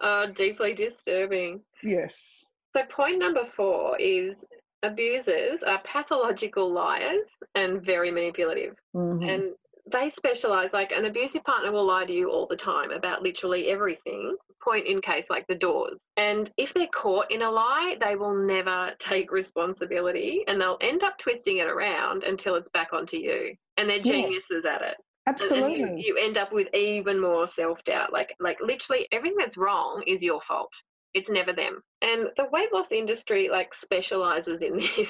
[0.00, 1.60] oh, deeply disturbing.
[1.82, 2.44] yes.
[2.76, 4.36] So, point number four is
[4.84, 8.76] abusers are pathological liars and very manipulative.
[8.94, 9.28] Mhm.
[9.28, 9.42] And
[9.92, 13.68] they specialize, like an abusive partner will lie to you all the time about literally
[13.68, 16.00] everything, point in case like the doors.
[16.16, 21.02] And if they're caught in a lie, they will never take responsibility and they'll end
[21.02, 23.54] up twisting it around until it's back onto you.
[23.76, 24.02] And they're Yeah.
[24.12, 24.96] geniuses at it.
[25.26, 25.82] And- Absolutely.
[25.82, 28.12] And you, you end up with even more self doubt.
[28.12, 30.72] Like, like literally everything that's wrong is your fault.
[31.14, 31.82] It's never them.
[32.02, 35.08] And the weight loss industry like specializes in this,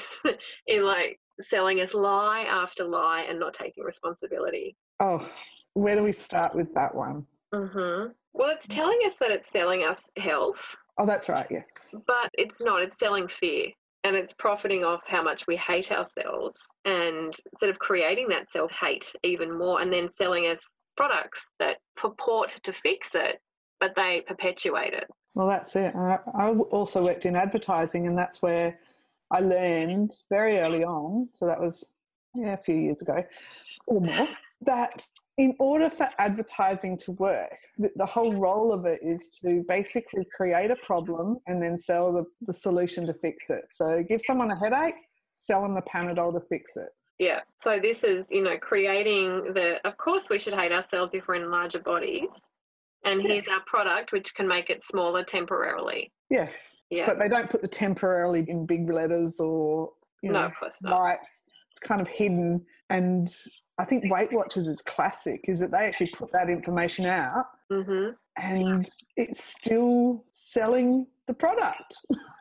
[0.67, 4.77] in like selling us lie after lie and not taking responsibility.
[5.01, 5.29] Oh,
[5.75, 7.27] where do we start with that one?
[7.55, 10.59] hmm Well, it's telling us that it's selling us health,
[10.99, 11.47] Oh, that's right.
[11.51, 11.95] Yes.
[12.07, 12.83] but it's not.
[12.83, 13.69] It's selling fear.
[14.05, 18.71] and it's profiting off how much we hate ourselves and sort of creating that self
[18.73, 20.59] hate even more and then selling us
[20.97, 23.41] products that purport to fix it,
[23.79, 25.05] but they perpetuate it.
[25.35, 25.95] Well, that's it.
[25.95, 28.79] I, I also worked in advertising, and that's where
[29.31, 31.29] I learned very early on.
[31.33, 31.93] So that was
[32.35, 33.23] yeah, a few years ago
[33.87, 34.29] or more.
[34.63, 35.07] That
[35.39, 40.27] in order for advertising to work, the, the, whole role of it is to basically
[40.37, 43.65] create a problem and then sell the, the solution to fix it.
[43.71, 44.97] So give someone a headache,
[45.35, 46.91] sell them the Panadol to fix it.
[47.19, 47.41] Yeah.
[47.63, 51.37] So this is, you know, creating the, of course, we should hate ourselves if we're
[51.37, 52.29] in larger bodies.
[53.05, 53.31] And yes.
[53.31, 56.13] here's our product, which can make it smaller temporarily.
[56.29, 56.77] Yes.
[56.91, 57.07] Yeah.
[57.07, 59.91] But they don't put the temporarily in big letters or,
[60.23, 60.51] you know,
[60.83, 61.43] no, lights.
[61.71, 62.65] It's kind of hidden.
[62.91, 63.35] And
[63.79, 68.11] I think Weight Watchers is classic, is that they actually put that information out mm-hmm.
[68.37, 68.87] and
[69.17, 71.97] it's still selling the product.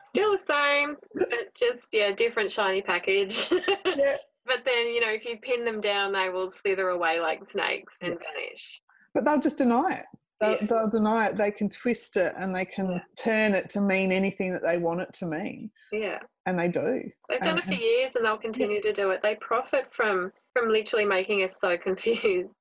[0.08, 3.50] Still the same, but just, yeah, different shiny package.
[3.86, 4.16] yeah.
[4.46, 7.92] But then, you know, if you pin them down, they will slither away like snakes
[8.00, 8.18] and yeah.
[8.34, 8.82] vanish.
[9.14, 10.06] But they'll just deny it.
[10.40, 11.36] They'll, they'll, deny it.
[11.36, 13.00] They can twist it and they can yeah.
[13.18, 15.70] turn it to mean anything that they want it to mean.
[15.92, 16.18] Yeah.
[16.46, 17.02] And they do.
[17.28, 19.20] They've done it for years and they'll continue to do it.
[19.22, 22.54] They profit from from literally making us so confused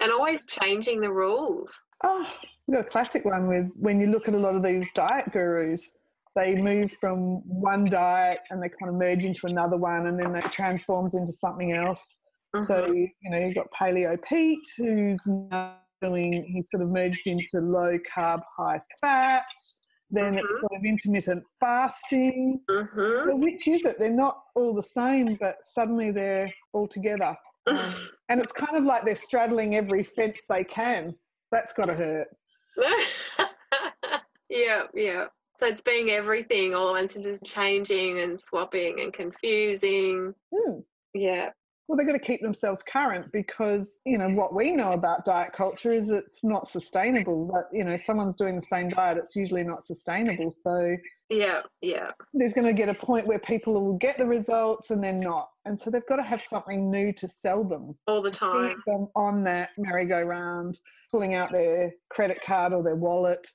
[0.00, 1.70] and always changing the rules.
[2.02, 2.26] Oh,
[2.66, 5.30] we've got a classic one with when you look at a lot of these diet
[5.32, 5.98] gurus,
[6.36, 10.32] they move from one diet and they kind of merge into another one and then
[10.32, 12.16] that transforms into something else.
[12.54, 12.64] Mm-hmm.
[12.64, 17.60] So, you know, you've got Paleo Pete, who's now doing, he's sort of merged into
[17.60, 19.44] low carb, high fat.
[20.10, 20.38] Then mm-hmm.
[20.38, 22.60] it's sort of intermittent fasting.
[22.70, 23.28] Mm-hmm.
[23.28, 23.98] So which is it?
[23.98, 27.36] They're not all the same, but suddenly they're all together.
[27.66, 27.94] Um,
[28.30, 31.14] and it's kind of like they're straddling every fence they can.
[31.52, 32.28] That's got to hurt.
[34.48, 35.26] yeah, yeah.
[35.60, 40.34] So it's being everything all at once and just changing and swapping and confusing.
[40.54, 40.84] Mm.
[41.12, 41.50] Yeah
[41.88, 45.52] well they've got to keep themselves current because you know what we know about diet
[45.52, 49.64] culture is it's not sustainable that you know someone's doing the same diet it's usually
[49.64, 50.50] not sustainable.
[50.50, 50.96] So
[51.30, 52.10] yeah yeah.
[52.32, 55.48] there's going to get a point where people will get the results and then not.
[55.64, 57.96] And so they've got to have something new to sell them.
[58.06, 58.68] All the time.
[58.68, 60.78] Keep them on that merry-go-round
[61.10, 63.50] pulling out their credit card or their wallet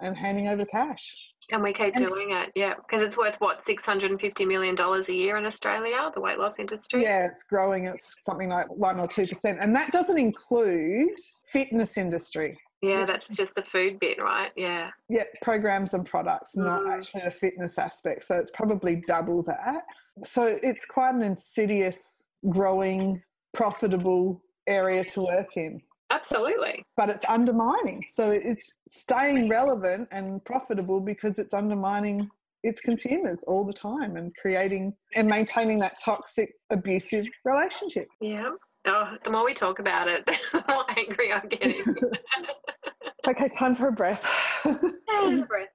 [0.00, 1.16] and handing over cash
[1.50, 4.44] and we keep and, doing it, yeah, because it's worth what six hundred and fifty
[4.44, 7.02] million dollars a year in Australia, the weight loss industry.
[7.02, 7.86] Yeah, it's growing.
[7.86, 12.58] It's something like one or two percent, and that doesn't include fitness industry.
[12.82, 14.50] Yeah, that's just the food bit, right?
[14.56, 14.90] Yeah.
[15.08, 16.64] Yeah, programs and products, mm.
[16.64, 18.24] not actually a fitness aspect.
[18.24, 19.84] So it's probably double that.
[20.24, 23.22] So it's quite an insidious, growing,
[23.54, 25.80] profitable area to work in.
[26.22, 26.84] Absolutely.
[26.96, 28.04] But it's undermining.
[28.08, 32.30] So it's staying relevant and profitable because it's undermining
[32.62, 38.06] its consumers all the time and creating and maintaining that toxic, abusive relationship.
[38.20, 38.50] Yeah.
[38.86, 41.82] Oh, the more we talk about it, the more angry I'm getting.
[43.28, 44.24] okay, time for a breath.
[44.64, 45.68] a breath.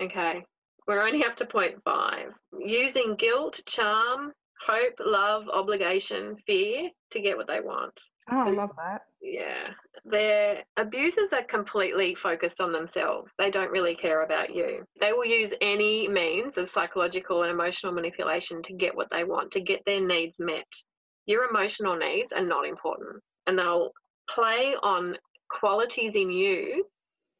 [0.00, 0.44] Okay.
[0.86, 2.28] We're only up to point five.
[2.58, 4.32] Using guilt, charm,
[4.66, 8.00] hope, love, obligation, fear to get what they want.
[8.32, 9.02] Oh, I love that.
[9.20, 9.68] Yeah.
[10.04, 13.30] Their abusers are completely focused on themselves.
[13.38, 14.84] They don't really care about you.
[15.00, 19.50] They will use any means of psychological and emotional manipulation to get what they want,
[19.52, 20.66] to get their needs met.
[21.26, 23.22] Your emotional needs are not important.
[23.46, 23.90] And they'll
[24.30, 25.16] play on
[25.50, 26.86] qualities in you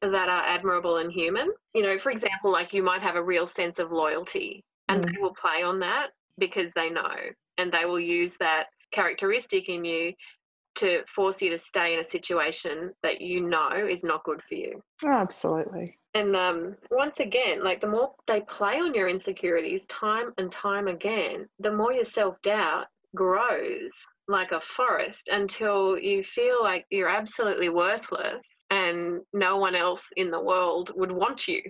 [0.03, 1.51] that are admirable and human.
[1.75, 5.13] You know, for example, like you might have a real sense of loyalty, and mm.
[5.13, 7.15] they will play on that because they know,
[7.59, 10.13] and they will use that characteristic in you
[10.77, 14.55] to force you to stay in a situation that you know is not good for
[14.55, 14.83] you.
[15.07, 15.97] Absolutely.
[16.15, 20.89] And um, once again, like the more they play on your insecurities time and time
[20.89, 23.91] again, the more your self doubt grows
[24.29, 30.31] like a forest until you feel like you're absolutely worthless and no one else in
[30.31, 31.63] the world would want you.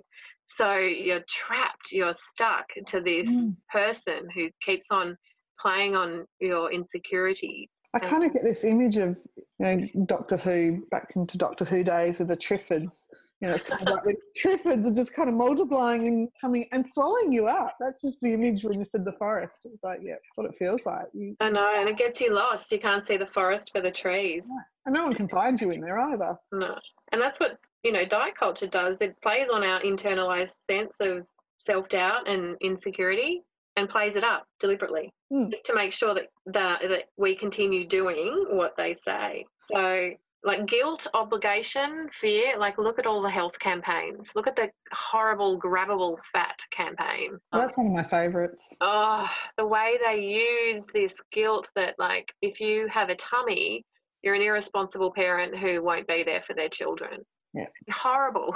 [0.58, 3.56] So you're trapped, you're stuck to this mm.
[3.72, 5.16] person who keeps on
[5.60, 10.86] playing on your insecurities I kind of get this image of you know Doctor Who
[10.90, 13.08] back into Doctor Who days with the Triffids.
[13.40, 16.66] You know, it's kind of like the Triffids are just kind of multiplying and coming
[16.72, 17.76] and swallowing you up.
[17.80, 19.60] That's just the image when you said the forest.
[19.64, 21.06] It's like, yeah, that's what it feels like.
[21.14, 22.70] You, I know, and it gets you lost.
[22.70, 24.42] You can't see the forest for the trees.
[24.46, 24.62] Yeah.
[24.86, 26.36] And no one can find you in there either.
[26.52, 26.76] No,
[27.12, 28.98] and that's what you know diet culture does.
[29.00, 31.24] It plays on our internalized sense of
[31.58, 33.42] self doubt and insecurity
[33.80, 35.50] and plays it up deliberately mm.
[35.64, 39.44] to make sure that, that that we continue doing what they say.
[39.72, 40.10] So
[40.42, 42.58] like guilt, obligation, fear.
[42.58, 44.28] Like, look at all the health campaigns.
[44.34, 47.38] Look at the horrible grabbable fat campaign.
[47.52, 48.74] That's one of my favorites.
[48.80, 49.28] Oh,
[49.58, 53.84] the way they use this guilt that, like, if you have a tummy,
[54.22, 57.20] you're an irresponsible parent who won't be there for their children.
[57.52, 57.66] Yeah.
[57.92, 58.54] Horrible.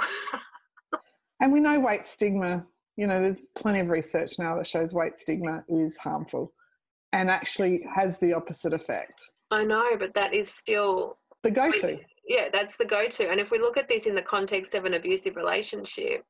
[1.41, 2.65] and we know weight stigma,
[2.97, 6.53] you know, there's plenty of research now that shows weight stigma is harmful
[7.13, 9.21] and actually has the opposite effect.
[9.51, 11.99] I know, but that is still the go to.
[12.27, 13.29] Yeah, that's the go to.
[13.29, 16.23] And if we look at this in the context of an abusive relationship,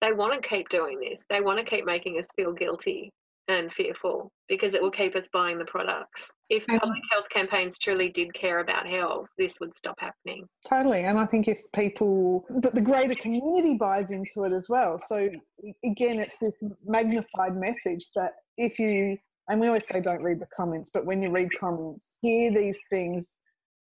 [0.00, 1.20] they want to keep doing this.
[1.30, 3.12] They want to keep making us feel guilty
[3.48, 6.28] and fearful because it will keep us buying the products.
[6.48, 10.46] If public health campaigns truly did care about health, this would stop happening.
[10.68, 11.02] Totally.
[11.02, 14.98] And I think if people, but the greater community buys into it as well.
[14.98, 15.28] So
[15.84, 19.16] again, it's this magnified message that if you,
[19.48, 22.78] and we always say don't read the comments, but when you read comments, hear these
[22.90, 23.38] things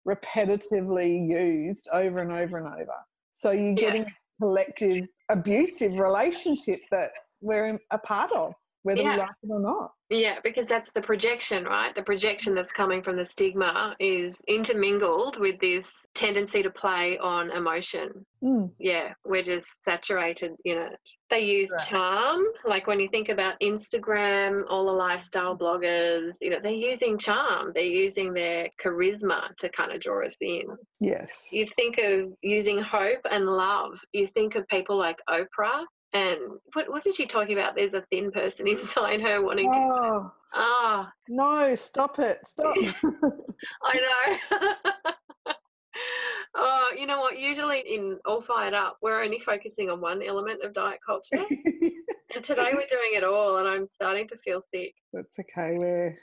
[0.08, 2.94] repetitively used over and over and over.
[3.32, 4.08] So you're getting yeah.
[4.10, 8.54] a collective abusive relationship that we're a part of
[8.84, 9.14] whether yeah.
[9.14, 9.92] we like it or not.
[10.10, 11.96] Yeah, because that's the projection, right?
[11.96, 17.50] The projection that's coming from the stigma is intermingled with this tendency to play on
[17.52, 18.26] emotion.
[18.44, 18.72] Mm.
[18.78, 21.00] Yeah, we're just saturated in it.
[21.30, 21.88] They use right.
[21.88, 27.18] charm, like when you think about Instagram, all the lifestyle bloggers, you know, they're using
[27.18, 30.64] charm, they're using their charisma to kind of draw us in.
[31.00, 31.48] Yes.
[31.54, 33.94] You think of using hope and love.
[34.12, 36.40] You think of people like Oprah and
[36.74, 37.76] what wasn't she talking about?
[37.76, 40.32] There's a thin person inside her wanting oh, to.
[40.54, 41.08] Ah.
[41.08, 41.08] Oh.
[41.30, 42.40] No, stop it.
[42.46, 42.76] Stop.
[43.84, 44.74] I know.
[46.56, 47.40] oh, you know what?
[47.40, 51.46] Usually in All Fired Up, we're only focusing on one element of diet culture.
[52.36, 54.94] and today we're doing it all, and I'm starting to feel sick.
[55.14, 55.78] That's okay.
[55.78, 56.18] We're.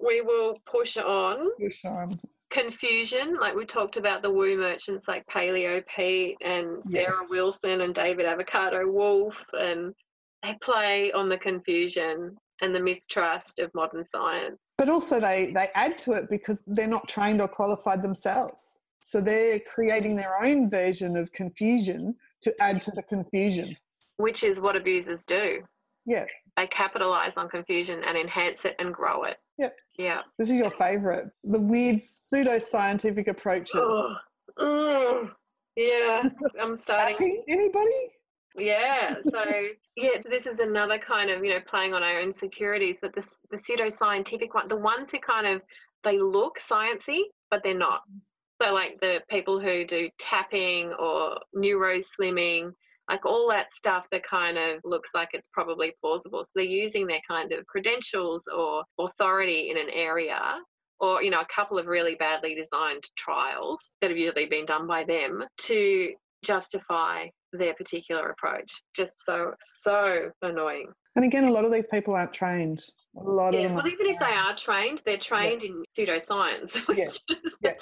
[0.00, 1.50] We will push on.
[1.58, 2.18] Push on
[2.50, 3.36] confusion.
[3.40, 7.26] Like we talked about the woo merchants like Paleo Pete and Sarah yes.
[7.28, 9.94] Wilson and David Avocado Wolfe and
[10.42, 14.58] they play on the confusion and the mistrust of modern science.
[14.76, 18.78] But also, they, they add to it because they're not trained or qualified themselves.
[19.02, 23.76] So they're creating their own version of confusion to add to the confusion.
[24.16, 25.62] Which is what abusers do.
[26.04, 26.24] Yeah.
[26.58, 29.36] They capitalize on confusion and enhance it and grow it.
[29.58, 29.68] Yeah.
[29.96, 30.22] Yeah.
[30.38, 31.28] This is your favorite.
[31.44, 33.80] The weird pseudoscientific approaches.
[34.56, 35.30] Oh,
[35.76, 36.24] yeah.
[36.60, 37.44] I'm starting.
[37.46, 38.10] Anybody?
[38.56, 39.14] Yeah.
[39.30, 39.44] So
[39.94, 43.22] yeah, so this is another kind of, you know, playing on our insecurities, but the
[43.52, 45.62] the pseudoscientific one, the ones who kind of
[46.02, 47.20] they look sciencey,
[47.52, 48.02] but they're not.
[48.60, 52.72] So like the people who do tapping or neuro slimming,
[53.08, 56.40] like all that stuff that kind of looks like it's probably plausible.
[56.40, 60.58] So they're using their kind of credentials or authority in an area
[61.00, 64.86] or you know a couple of really badly designed trials that have usually been done
[64.86, 66.12] by them to
[66.44, 72.14] justify their particular approach just so so annoying and again a lot of these people
[72.14, 72.84] aren't trained
[73.16, 75.70] a lot yeah, of them well even if they are trained they're trained yeah.
[75.70, 77.36] in pseudoscience which yeah.
[77.62, 77.72] yeah.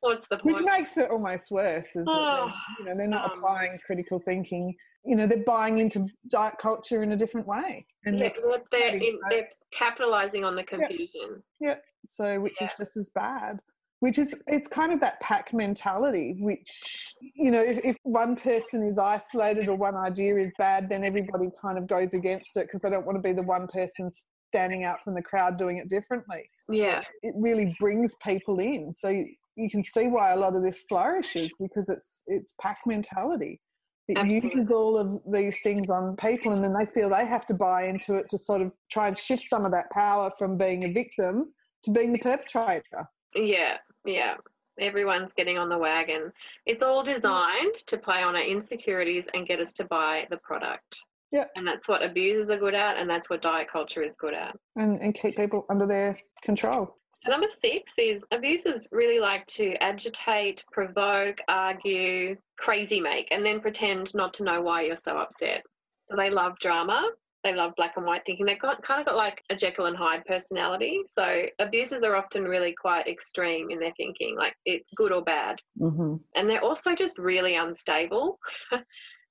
[0.00, 0.56] What's the point?
[0.56, 4.74] Which makes it almost worse, is oh, you know they're not um, applying critical thinking.
[5.04, 8.96] You know they're buying into diet culture in a different way, and yeah, they're they're,
[8.96, 11.42] in, they're, capitalizing on the confusion.
[11.60, 11.76] Yeah, yeah.
[12.04, 12.66] so which yeah.
[12.66, 13.58] is just as bad.
[14.00, 17.00] Which is it's kind of that pack mentality, which
[17.34, 21.48] you know if, if one person is isolated or one idea is bad, then everybody
[21.60, 24.10] kind of goes against it because they don't want to be the one person
[24.54, 26.48] standing out from the crowd doing it differently.
[26.68, 27.02] Yeah.
[27.22, 28.94] It really brings people in.
[28.94, 29.24] So
[29.56, 33.60] you can see why a lot of this flourishes because it's it's pack mentality.
[34.06, 34.50] It Absolutely.
[34.54, 37.86] uses all of these things on people, and then they feel they have to buy
[37.86, 40.92] into it to sort of try and shift some of that power from being a
[40.92, 43.08] victim to being the perpetrator.
[43.34, 44.34] Yeah, yeah.
[44.78, 46.32] Everyone's getting on the wagon.
[46.66, 50.98] It's all designed to play on our insecurities and get us to buy the product.
[51.32, 51.46] Yeah.
[51.56, 54.54] And that's what abusers are good at, and that's what diet culture is good at.
[54.76, 56.96] And, and keep people under their control.
[57.26, 64.14] Number six is abusers really like to agitate, provoke, argue, crazy make, and then pretend
[64.14, 65.62] not to know why you're so upset.
[66.10, 67.10] So they love drama.
[67.42, 68.46] They love black and white thinking.
[68.46, 71.00] They've got, kind of got like a Jekyll and Hyde personality.
[71.12, 75.60] So abusers are often really quite extreme in their thinking, like it's good or bad.
[75.78, 76.16] Mm-hmm.
[76.36, 78.38] And they're also just really unstable.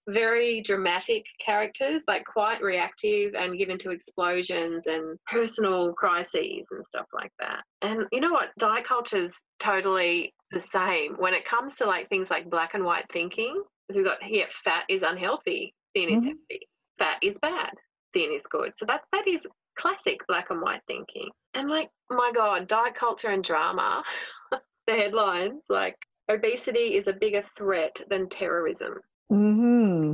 [0.08, 7.08] very dramatic characters, like quite reactive and given to explosions and personal crises and stuff
[7.14, 7.64] like that.
[7.82, 8.50] And you know what?
[8.60, 13.06] Diet culture's totally the same when it comes to like things like black and white
[13.12, 13.64] thinking.
[13.94, 16.28] We've got here fat is unhealthy, thin mm-hmm.
[16.28, 16.68] is healthy,
[17.00, 17.72] fat is bad,
[18.14, 18.72] thin is good.
[18.78, 19.42] So that that is
[19.78, 21.30] classic black and white thinking.
[21.54, 24.04] And like, my God, diet culture and drama,
[24.88, 25.98] the headlines like
[26.30, 28.96] obesity is a bigger threat than terrorism.
[29.34, 30.14] Hmm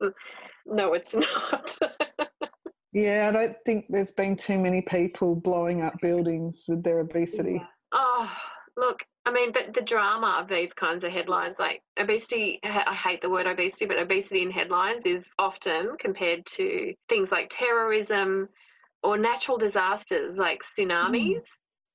[0.66, 1.78] no, it's not.
[2.92, 7.62] Yeah, I don't think there's been too many people blowing up buildings with their obesity.
[7.92, 8.30] oh,
[8.78, 13.20] look, I mean, but the drama of these kinds of headlines, like obesity, I hate
[13.20, 18.48] the word obesity, but obesity in headlines is often compared to things like terrorism
[19.02, 21.12] or natural disasters like tsunamis.
[21.12, 21.42] Mm.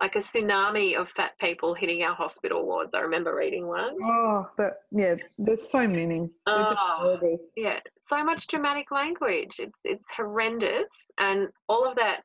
[0.04, 2.92] Like a tsunami of fat people hitting our hospital wards.
[2.94, 3.96] I remember reading one.
[4.04, 5.16] Oh, that yeah.
[5.38, 6.30] There's so many.
[6.46, 7.18] Oh.
[7.56, 7.80] yeah,
[8.10, 9.56] so much dramatic language.
[9.60, 10.90] It's it's horrendous,
[11.20, 12.24] and all of that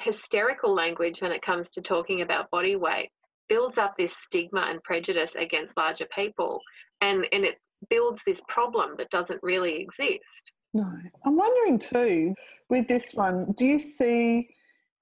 [0.00, 3.10] hysterical language when it comes to talking about body weight
[3.48, 6.58] builds up this stigma and prejudice against larger people,
[7.00, 7.58] and and it
[7.90, 10.54] builds this problem that doesn't really exist.
[10.74, 10.90] No,
[11.24, 12.34] I'm wondering too
[12.68, 13.52] with this one.
[13.56, 14.48] Do you see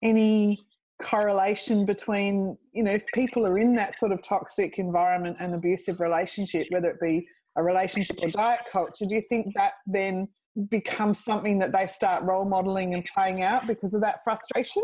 [0.03, 0.59] any
[1.01, 6.01] correlation between you know if people are in that sort of toxic environment and abusive
[6.01, 7.27] relationship, whether it be
[7.57, 9.05] a relationship or diet culture?
[9.07, 10.29] Do you think that then
[10.71, 14.83] becomes something that they start role modeling and playing out because of that frustration?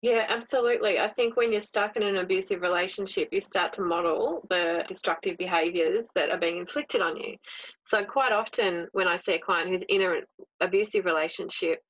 [0.00, 1.00] Yeah, absolutely.
[1.00, 5.36] I think when you're stuck in an abusive relationship, you start to model the destructive
[5.38, 7.34] behaviors that are being inflicted on you.
[7.84, 10.22] So, quite often, when I see a client who's in an
[10.60, 11.80] abusive relationship,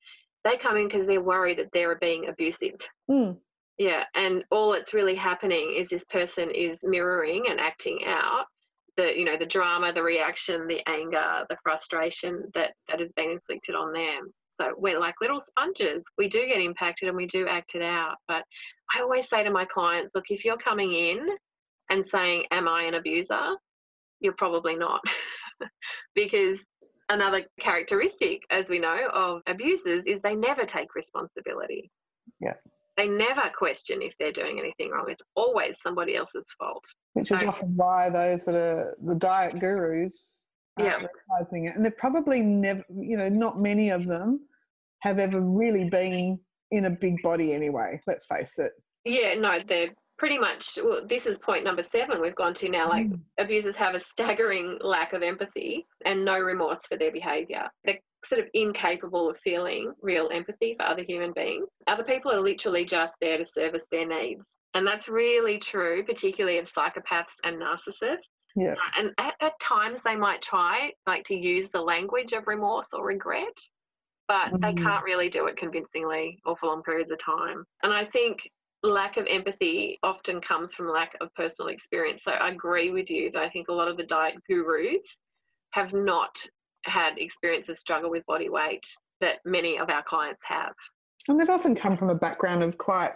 [0.43, 2.79] they come in because they're worried that they're being abusive.
[3.07, 3.33] Hmm.
[3.79, 8.45] Yeah, and all that's really happening is this person is mirroring and acting out
[8.97, 13.31] the, you know, the drama, the reaction, the anger, the frustration that that has been
[13.31, 14.33] inflicted on them.
[14.59, 16.03] So we're like little sponges.
[16.17, 18.15] We do get impacted and we do act it out.
[18.27, 18.43] But
[18.93, 21.29] I always say to my clients, look, if you're coming in
[21.89, 23.55] and saying, Am I an abuser?
[24.19, 24.99] You're probably not.
[26.15, 26.65] because
[27.07, 31.89] another characteristic, as we know, of abusers is they never take responsibility.
[32.41, 32.55] Yeah.
[32.99, 35.05] They never question if they're doing anything wrong.
[35.07, 36.83] It's always somebody else's fault.
[37.13, 40.43] Which is often why those that are the diet gurus
[40.77, 40.95] are Yeah.
[40.95, 41.77] advertising it.
[41.77, 44.45] And they're probably never, you know, not many of them
[45.03, 46.41] have ever really been
[46.71, 48.73] in a big body anyway, let's face it.
[49.05, 52.89] Yeah, no, they're pretty much, well, this is point number seven we've gone to now.
[52.89, 53.21] Like, Mm.
[53.37, 57.69] abusers have a staggering lack of empathy and no remorse for their behaviour.
[57.85, 61.67] They're sort of incapable of feeling real empathy for other human beings.
[61.87, 64.57] Other people are literally just there to service their needs.
[64.73, 68.17] And that's really true, particularly of psychopaths and narcissists.
[68.55, 68.75] Yeah.
[68.97, 73.05] And at, at times they might try like to use the language of remorse or
[73.05, 73.57] regret,
[74.27, 74.83] but they Mhm.
[74.83, 77.65] can't really do it convincingly or for long periods of time.
[77.83, 78.39] And I think
[78.83, 82.23] lack of empathy often comes from lack of personal experience.
[82.23, 85.17] So I agree with you that I think a lot of the diet gurus
[85.71, 86.45] have not
[86.85, 88.85] had experience of struggle with body weight
[89.21, 90.73] that many of our clients have.
[91.27, 93.13] And they've often come from a background of quite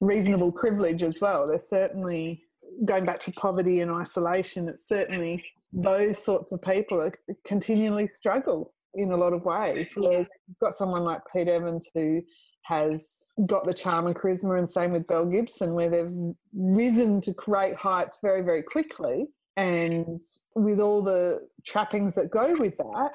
[0.00, 1.46] reasonable privilege as well.
[1.46, 2.42] They're certainly
[2.84, 4.68] going back to poverty and isolation.
[4.68, 7.12] It's certainly those sorts of people are
[7.44, 9.92] continually struggle in a lot of ways.
[9.94, 12.22] Whereas you've got someone like Pete Evans who
[12.62, 17.32] has got the charm and charisma, and same with Belle Gibson, where they've risen to
[17.32, 19.28] great heights very, very quickly.
[19.58, 20.22] And
[20.54, 23.10] with all the trappings that go with that,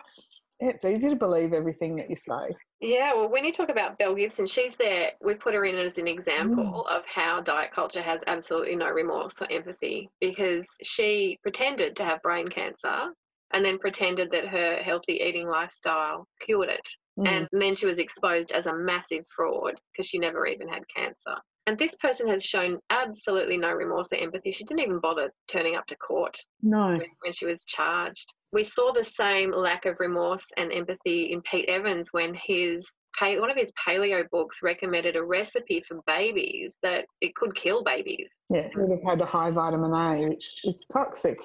[0.60, 2.54] it's easy to believe everything that you say.
[2.82, 5.12] Yeah, well, when you talk about Belle Gibson, she's there.
[5.24, 9.36] We put her in as an example of how diet culture has absolutely no remorse
[9.39, 13.14] or empathy because she pretended to have brain cancer
[13.54, 16.89] and then pretended that her healthy eating lifestyle cured it.
[17.18, 17.28] Mm.
[17.28, 21.39] And then she was exposed as a massive fraud because she never even had cancer.
[21.66, 24.51] And this person has shown absolutely no remorse or empathy.
[24.51, 26.99] She didn't even bother turning up to court no.
[27.22, 28.34] when, she was charged.
[28.51, 32.86] We saw the same lack of remorse and empathy in Pete Evans when his
[33.22, 38.28] one of his paleo books recommended a recipe for babies that it could kill babies.
[38.49, 41.38] Yeah, would have had a high vitamin A, which is toxic.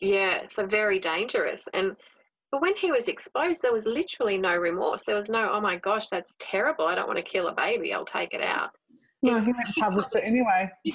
[0.00, 1.62] Yeah, so very dangerous.
[1.72, 1.96] And
[2.50, 5.02] but when he was exposed, there was literally no remorse.
[5.06, 6.86] There was no, oh my gosh, that's terrible.
[6.86, 7.92] I don't want to kill a baby.
[7.92, 8.70] I'll take it out.
[9.22, 10.70] No, he went and published it anyway.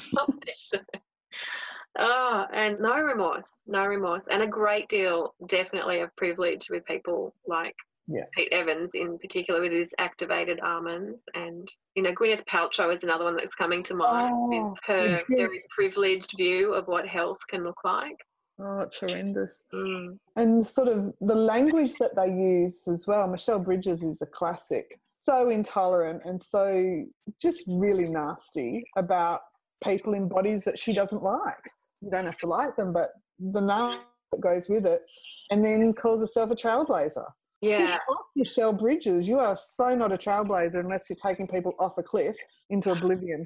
[1.99, 7.33] oh, and no remorse, no remorse, and a great deal, definitely, of privilege with people
[7.47, 7.75] like
[8.07, 8.23] Yeah.
[8.33, 13.25] Pete Evans, in particular, with his activated almonds, and you know, Gwyneth Paltrow is another
[13.25, 14.33] one that's coming to mind.
[14.33, 18.17] Oh, with her very privileged view of what health can look like.
[18.59, 19.63] Oh, it's horrendous.
[19.73, 20.17] Mm.
[20.35, 23.27] And sort of the language that they use as well.
[23.27, 24.99] Michelle Bridges is a classic.
[25.23, 27.05] So intolerant and so
[27.41, 29.39] just really nasty about
[29.81, 31.63] people in bodies that she doesn't like.
[32.01, 33.99] You don't have to like them, but the name
[34.33, 35.01] that goes with it.
[35.49, 37.25] And then calls herself a trailblazer.
[37.61, 37.99] Yeah,
[38.35, 42.35] Michelle Bridges, you are so not a trailblazer unless you're taking people off a cliff
[42.69, 43.45] into oblivion.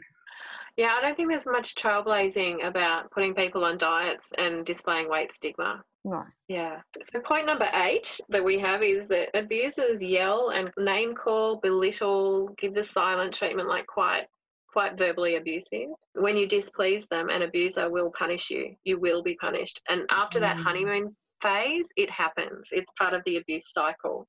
[0.78, 5.34] Yeah, I don't think there's much trailblazing about putting people on diets and displaying weight
[5.34, 5.84] stigma.
[6.06, 6.24] No.
[6.48, 6.82] Yeah.
[7.12, 12.50] So, point number eight that we have is that abusers yell and name call, belittle,
[12.60, 14.26] give the silent treatment, like quite
[14.72, 15.90] quite verbally abusive.
[16.14, 18.76] When you displease them, an abuser will punish you.
[18.84, 19.82] You will be punished.
[19.90, 20.64] And after that Mm.
[20.64, 22.68] honeymoon phase, it happens.
[22.72, 24.28] It's part of the abuse cycle.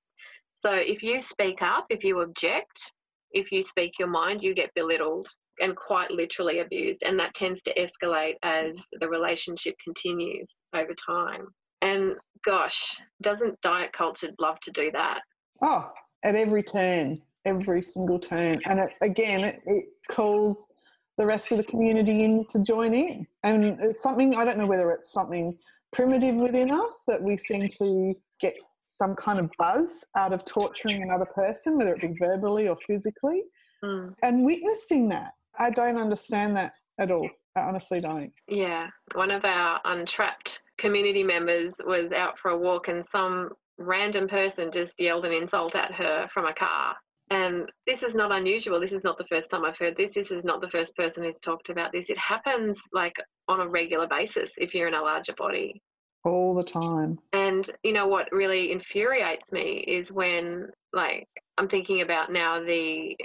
[0.64, 2.92] So if you speak up, if you object,
[3.32, 5.28] if you speak your mind, you get belittled
[5.60, 7.02] and quite literally abused.
[7.04, 11.46] And that tends to escalate as the relationship continues over time.
[11.82, 15.20] And gosh, doesn't diet culture love to do that?
[15.62, 15.90] Oh,
[16.24, 18.60] at every turn, every single turn.
[18.66, 20.72] And it, again, it, it calls
[21.16, 23.26] the rest of the community in to join in.
[23.42, 25.56] And it's something, I don't know whether it's something
[25.92, 28.54] primitive within us that we seem to get
[28.86, 33.42] some kind of buzz out of torturing another person, whether it be verbally or physically,
[33.84, 34.12] Mm.
[34.24, 35.34] and witnessing that.
[35.58, 37.28] I don't understand that at all.
[37.56, 38.32] I honestly don't.
[38.46, 44.28] Yeah, one of our untrapped community members was out for a walk and some random
[44.28, 46.94] person just yelled an insult at her from a car.
[47.30, 48.80] And this is not unusual.
[48.80, 50.14] This is not the first time I've heard this.
[50.14, 52.08] This is not the first person who's talked about this.
[52.08, 53.14] It happens like
[53.48, 55.82] on a regular basis if you're in a larger body.
[56.24, 57.18] All the time.
[57.32, 61.28] And you know what really infuriates me is when, like,
[61.58, 63.16] I'm thinking about now the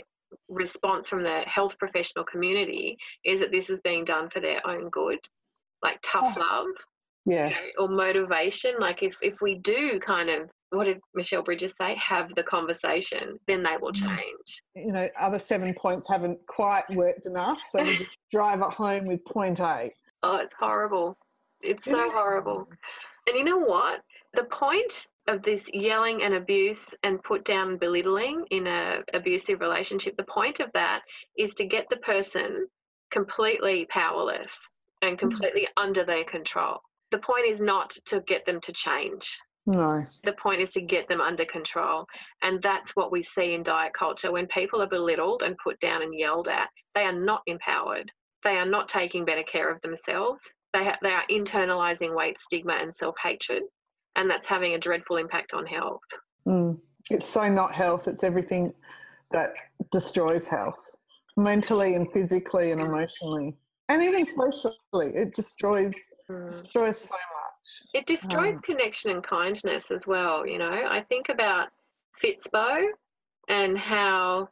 [0.50, 4.90] response from the health professional community is that this is being done for their own
[4.90, 5.20] good,
[5.82, 6.40] like tough Oh.
[6.40, 6.68] love
[7.26, 7.50] Yeah.
[7.50, 8.76] you know, or motivation.
[8.80, 11.96] Like, if, if we do kind of, what did Michelle Bridges say?
[11.96, 14.06] Have the conversation, then they will Mm.
[14.18, 14.64] change.
[14.76, 19.06] You know, other seven points haven't quite worked enough, so we just drive it home
[19.06, 19.94] with point eight.
[20.24, 21.18] Oh, it's horrible.
[21.62, 22.68] It's It so horrible.
[23.28, 24.02] And you know what?
[24.34, 29.62] The point of this yelling and abuse and put down and belittling in a abusive
[29.62, 31.02] relationship, the point of that
[31.38, 32.68] is to get the person
[33.12, 34.58] completely powerless
[35.02, 35.20] and mm.
[35.20, 36.80] completely under their control.
[37.12, 39.40] The point is not to get them to change.
[39.66, 40.06] No.
[40.24, 42.06] The point is to get them under control.
[42.42, 44.32] And that's what we see in diet culture.
[44.32, 48.12] When people are belittled and put down and yelled at, they are not empowered.
[48.44, 50.42] They are not taking better care of themselves.
[50.74, 53.64] They, ha- they are internalizing weight stigma and self hatred.
[54.16, 56.02] And that's having a dreadful impact on health.
[56.48, 56.80] Mm.
[57.10, 58.74] It's so not health, it's everything
[59.32, 59.52] that
[59.92, 60.96] destroys health
[61.36, 63.58] mentally and physically and emotionally.
[63.90, 64.78] And even socially,
[65.16, 65.96] it destroys
[66.30, 66.48] Mm.
[66.48, 67.84] destroys so much.
[67.94, 70.46] It destroys Um, connection and kindness as well.
[70.48, 71.70] You know, I think about
[72.24, 72.88] Fitspo
[73.50, 74.50] and how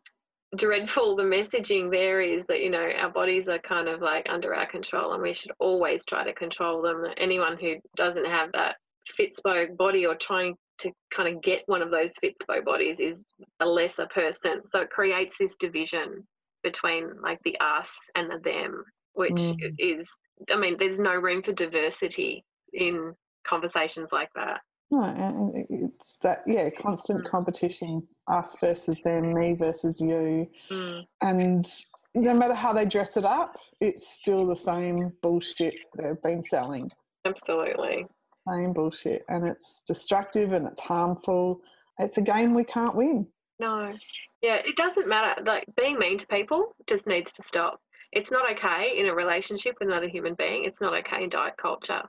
[0.58, 4.54] dreadful the messaging there is that, you know, our bodies are kind of like under
[4.54, 7.06] our control and we should always try to control them.
[7.16, 8.76] Anyone who doesn't have that
[9.20, 13.26] Fitspo body or trying to kind of get one of those Fitspo bodies is
[13.60, 14.62] a lesser person.
[14.72, 16.26] So it creates this division
[16.64, 18.84] between like the us and the them,
[19.14, 19.76] which Mm.
[19.80, 20.10] is,
[20.52, 22.44] I mean, there's no room for diversity
[22.74, 23.14] in
[23.48, 24.62] conversations like that.
[24.92, 27.30] No, it's that yeah, constant Mm.
[27.32, 31.08] competition, us versus them, me versus you, Mm.
[31.22, 31.72] and
[32.14, 36.92] no matter how they dress it up, it's still the same bullshit they've been selling.
[37.24, 38.06] Absolutely.
[38.48, 41.62] Same bullshit, and it's destructive and it's harmful.
[42.00, 43.28] It's a game we can't win.
[43.60, 43.94] No.
[44.42, 45.44] Yeah, it doesn't matter.
[45.44, 47.80] Like being mean to people just needs to stop.
[48.12, 50.66] It's not okay in a relationship with another human being.
[50.66, 52.02] It's not okay in diet culture.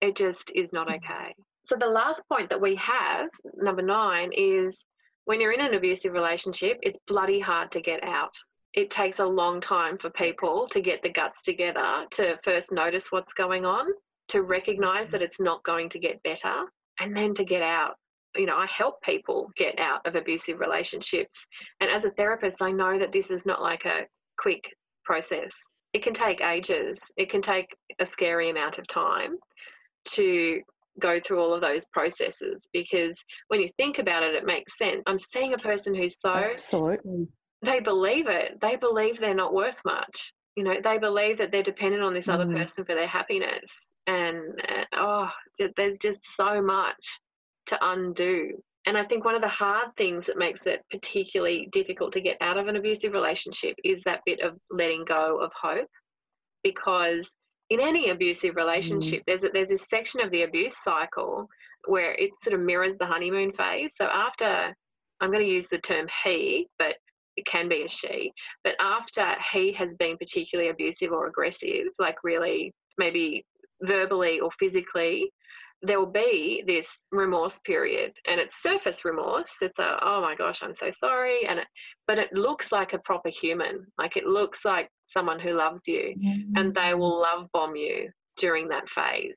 [0.00, 0.96] It just is not mm.
[0.96, 1.34] okay.
[1.66, 4.84] So the last point that we have, number nine, is
[5.24, 8.32] when you're in an abusive relationship, it's bloody hard to get out.
[8.74, 13.06] It takes a long time for people to get the guts together to first notice
[13.10, 13.86] what's going on,
[14.32, 16.64] to recognize that it's not going to get better,
[17.00, 17.94] and then to get out
[18.36, 21.44] you know, I help people get out of abusive relationships.
[21.80, 24.06] And as a therapist, I know that this is not like a
[24.38, 24.62] quick
[25.04, 25.50] process.
[25.92, 27.66] It can take ages, it can take
[28.00, 29.36] a scary amount of time
[30.12, 30.60] to
[31.00, 35.02] go through all of those processes because when you think about it, it makes sense.
[35.06, 37.28] I'm seeing a person who's so, Absolutely.
[37.62, 40.32] they believe it, they believe they're not worth much.
[40.56, 42.58] You know, they believe that they're dependent on this other Mm.
[42.58, 43.70] person for their happiness.
[44.06, 44.60] And
[44.96, 45.28] oh,
[45.76, 47.20] there's just so much
[47.66, 48.62] to undo.
[48.86, 52.36] And I think one of the hard things that makes it particularly difficult to get
[52.40, 55.88] out of an abusive relationship is that bit of letting go of hope.
[56.64, 57.30] Because
[57.70, 58.56] in any abusive mm.
[58.56, 61.48] relationship, there's, a, there's this section of the abuse cycle
[61.86, 63.94] where it sort of mirrors the honeymoon phase.
[63.96, 64.74] So after,
[65.20, 66.96] I'm going to use the term he, but
[67.36, 68.32] it can be a she,
[68.62, 73.44] but after he has been particularly abusive or aggressive, like really maybe
[73.82, 75.30] verbally or physically,
[75.84, 80.62] there will be this remorse period and it's surface remorse it's a oh my gosh
[80.62, 81.66] i'm so sorry and it,
[82.06, 86.14] but it looks like a proper human like it looks like someone who loves you
[86.56, 89.34] and they will love bomb you during that phase.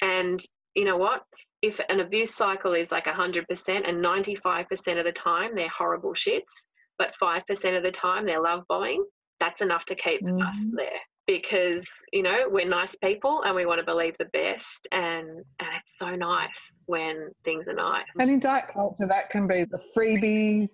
[0.00, 0.40] And
[0.74, 1.22] you know what?
[1.62, 6.42] If an abuse cycle is like 100% and 95% of the time they're horrible shits,
[6.98, 9.04] but 5% of the time they're love bombing,
[9.40, 10.70] that's enough to keep us Mhm.
[10.76, 14.86] there because, you know, we're nice people and we want to believe the best.
[14.92, 16.48] And, and it's so nice
[16.86, 18.04] when things are nice.
[18.18, 20.70] And in diet culture, that can be the freebies,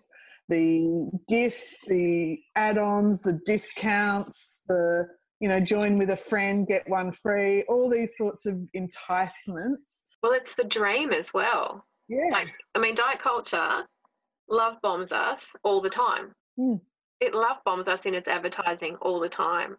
[0.48, 5.06] the gifts, the add-ons, the discounts, the
[5.40, 10.04] you know, join with a friend, get one free, all these sorts of enticements.
[10.22, 11.84] well, it's the dream as well.
[12.08, 12.28] Yeah.
[12.30, 13.84] Like, I mean, diet culture
[14.48, 16.32] love bombs us all the time.
[16.56, 16.74] Hmm.
[17.20, 19.76] It love bombs us in its advertising all the time.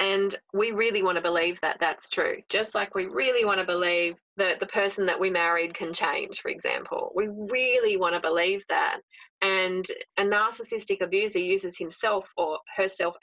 [0.00, 2.38] And we really want to believe that that's true.
[2.48, 6.40] Just like we really want to believe that the person that we married can change,
[6.40, 7.12] for example.
[7.14, 8.98] We really want to believe that.
[9.42, 9.86] And
[10.18, 13.14] a narcissistic abuser uses himself or herself,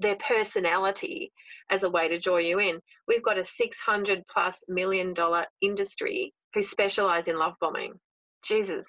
[0.00, 1.32] their personality,
[1.70, 2.78] as a way to draw you in.
[3.06, 7.94] We've got a 600 plus million dollar industry who specialize in love bombing.
[8.44, 8.86] Jesus.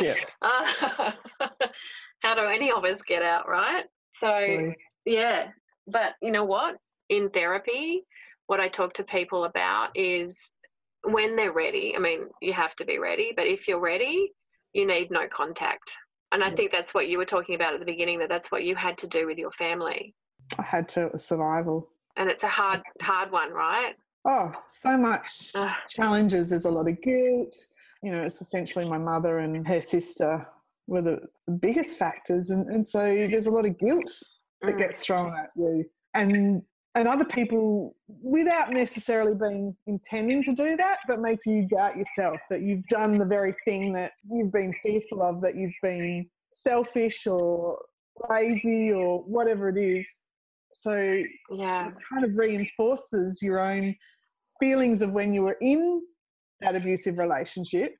[0.00, 0.14] Yeah.
[0.42, 1.16] Ah,
[2.22, 3.84] how do any of us get out, right?
[4.20, 4.72] So,
[5.04, 5.48] yeah.
[5.86, 6.76] But you know what?
[7.08, 8.02] In therapy,
[8.46, 10.36] what I talk to people about is
[11.04, 11.94] when they're ready.
[11.96, 14.32] I mean, you have to be ready, but if you're ready,
[14.72, 15.96] you need no contact.
[16.32, 18.64] And I think that's what you were talking about at the beginning that that's what
[18.64, 20.14] you had to do with your family.
[20.58, 21.88] I had to, it was survival.
[22.16, 23.94] And it's a hard, hard one, right?
[24.24, 25.70] Oh, so much Ugh.
[25.88, 26.50] challenges.
[26.50, 27.56] There's a lot of guilt.
[28.02, 30.46] You know, it's essentially my mother and her sister
[30.88, 32.50] were the, the biggest factors.
[32.50, 34.10] And, and so there's a lot of guilt
[34.62, 34.78] that Mm.
[34.78, 35.84] gets thrown at you.
[36.14, 36.62] And
[36.94, 42.40] and other people without necessarily being intending to do that, but make you doubt yourself
[42.48, 47.26] that you've done the very thing that you've been fearful of, that you've been selfish
[47.26, 47.78] or
[48.30, 50.08] lazy or whatever it is.
[50.72, 51.88] So Yeah.
[51.88, 53.94] it kind of reinforces your own
[54.58, 56.00] feelings of when you were in
[56.60, 57.94] that abusive relationship.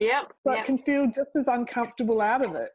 [0.00, 0.34] Yep.
[0.46, 0.64] So yep.
[0.64, 2.72] it can feel just as uncomfortable out of it.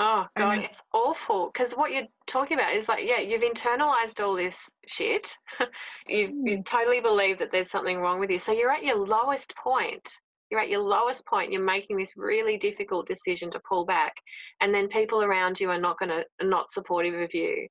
[0.00, 1.50] Oh god, And- it's awful.
[1.52, 5.36] Because what you're talking about is like, yeah, you've internalized all this shit.
[6.08, 6.64] you've you Mm.
[6.64, 8.38] totally believe that there's something wrong with you.
[8.38, 10.08] So you're at your lowest point.
[10.50, 11.52] You're at your lowest point.
[11.52, 14.14] You're making this really difficult decision to pull back,
[14.60, 17.66] and then people around you are not going to not supportive of you,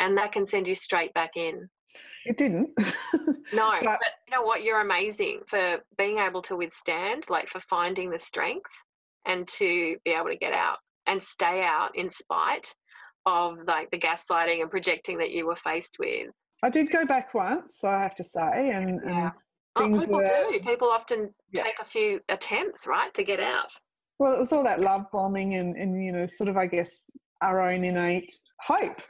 [0.00, 1.68] and that can send you straight back in.
[2.24, 2.70] It didn't.
[3.52, 4.64] No, But- but you know what?
[4.64, 8.70] You're amazing for being able to withstand, like for finding the strength
[9.26, 12.72] and to be able to get out and stay out in spite
[13.26, 16.30] of like the gaslighting and projecting that you were faced with.
[16.62, 19.30] I did go back once, I have to say, and, Yeah.
[19.76, 20.60] and Oh, people were- do.
[20.60, 21.64] People often Yeah.
[21.64, 23.72] take a few attempts, right, to get out.
[24.18, 27.10] well, it was all that love bombing and, and you know, sort of, I guess,
[27.42, 28.32] our own innate
[28.62, 29.02] hope.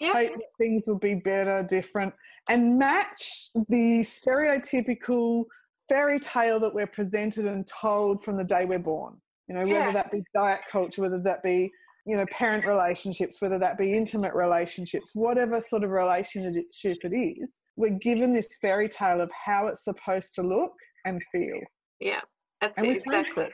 [0.00, 0.14] Yeah.
[0.14, 2.14] Hope that things will be better, different,
[2.48, 5.44] and match the stereotypical
[5.90, 9.20] fairy tale that we're presented and told from the day we're born.
[9.48, 9.80] You know, Yeah.
[9.80, 11.70] whether that be diet culture, whether that be
[12.08, 16.64] you know parent relationships, whether that be intimate relationships, whatever sort of relationship
[17.02, 20.74] it is, we're given this fairy tale of how it's supposed to look
[21.04, 21.60] and feel,
[22.00, 22.20] Yeah.
[22.60, 23.44] That's and it, exactly.
[23.44, 23.52] it.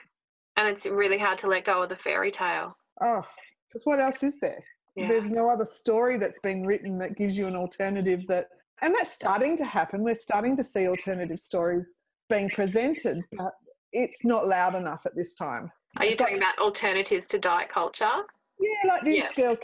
[0.56, 2.76] And it's really hard to let go of the fairy tale.
[3.00, 3.22] Oh,
[3.68, 4.62] because what else is there?
[4.96, 5.08] Yeah.
[5.08, 8.48] There's no other story that's been written that gives you an alternative that,
[8.82, 10.02] and that's starting to happen.
[10.02, 11.96] We're starting to see alternative stories
[12.28, 13.54] being presented, but
[13.92, 15.72] it's not loud enough at this time.
[15.98, 18.10] Are you talking about alternatives to diet culture?
[18.58, 19.28] Yeah, like this Yeah.
[19.36, 19.56] girl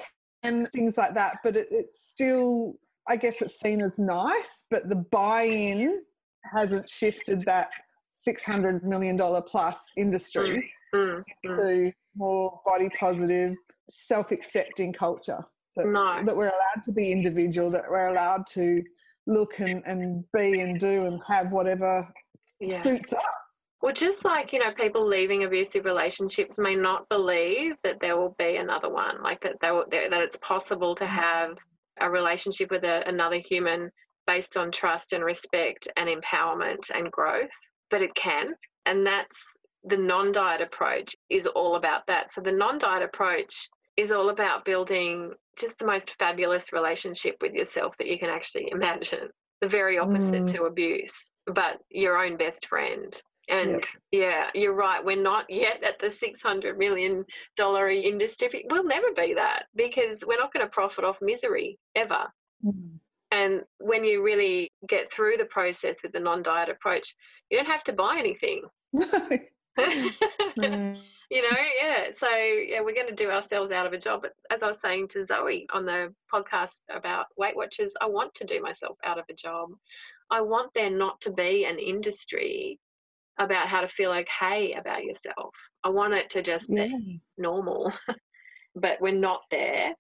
[0.43, 4.89] and things like that, but it, it's still, I guess it's seen as nice, but
[4.89, 6.03] the buy in
[6.53, 7.68] hasn't shifted that
[8.26, 9.16] $600 million
[9.47, 11.59] plus industry Mm, mm.
[11.59, 13.55] to more body positive,
[13.91, 15.45] self accepting culture.
[15.76, 16.22] That, No.
[16.24, 18.83] that we're allowed to be individual, that we're allowed to
[19.26, 22.09] look and, and be and do and have whatever
[22.59, 22.81] Yeah.
[22.83, 23.57] suits us.
[23.81, 28.35] Well, just like, you know, people leaving abusive relationships may not believe that there will
[28.39, 31.57] be another one, like that, they will, that it's possible to have
[32.01, 33.91] a relationship with a, another human
[34.26, 37.51] based on trust and respect and empowerment and growth,
[37.91, 38.55] but it can.
[38.87, 39.41] And that's
[39.85, 42.33] the non diet approach is all about that.
[42.33, 47.53] So the non diet approach is all about building just the most fabulous relationship with
[47.53, 49.29] yourself that you can actually imagine.
[49.61, 50.53] The very opposite Mm.
[50.55, 51.16] to abuse,
[51.47, 53.20] but your own best friend.
[53.49, 54.51] And yeah.
[54.55, 55.05] you're right.
[55.05, 57.24] We're not yet at the $600 million
[57.59, 58.66] industry.
[58.68, 62.26] We'll never be that because we're not going to profit off misery ever.
[63.30, 67.14] And when you really get through the process with the non diet approach,
[67.51, 68.62] you don't have to buy anything.
[70.59, 70.99] Mm.
[71.30, 72.07] you know, yeah.
[72.18, 74.22] So yeah, we're going to do ourselves out of a job.
[74.22, 78.34] But as I was saying to Zoe on the podcast about Weight Watchers, I want
[78.34, 79.70] to do myself out of a job.
[80.32, 82.80] I want there not to be an industry
[83.39, 85.55] about how to feel okay about yourself.
[85.84, 86.86] I want it to just yeah.
[86.86, 87.93] be normal,
[88.74, 89.95] but we're not there.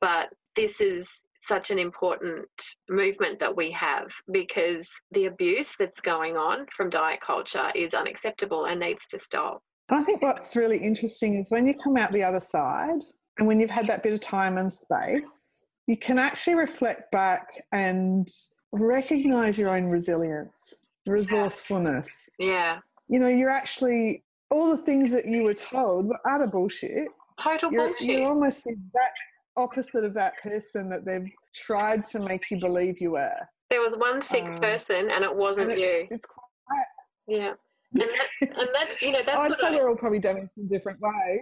[0.00, 1.08] But this is
[1.46, 2.48] such an important
[2.88, 8.66] movement that we have because the abuse that's going on from diet culture is unacceptable
[8.66, 9.62] and needs to stop.
[9.90, 13.00] I think what's really interesting is when you come out the other side
[13.38, 17.62] and when you've had that bit of time and space, you can actually reflect back
[17.72, 18.28] and
[18.72, 22.28] recognize your own resilience, resourcefulness.
[22.38, 22.78] Yeah.
[23.08, 27.08] You know, you're actually, all the things that you were told were utter bullshit.
[27.38, 28.06] Total you're, bullshit.
[28.06, 29.18] You're almost the exact
[29.56, 33.36] opposite of that person that they've tried to make you believe you were.
[33.70, 36.16] There was one sick um, person and it wasn't and it's, you.
[36.16, 36.84] It's quite.
[37.26, 37.52] Yeah.
[37.92, 40.68] And, that, and that's, you know, that's I'd say I, we're all probably damaged in
[40.68, 41.40] different ways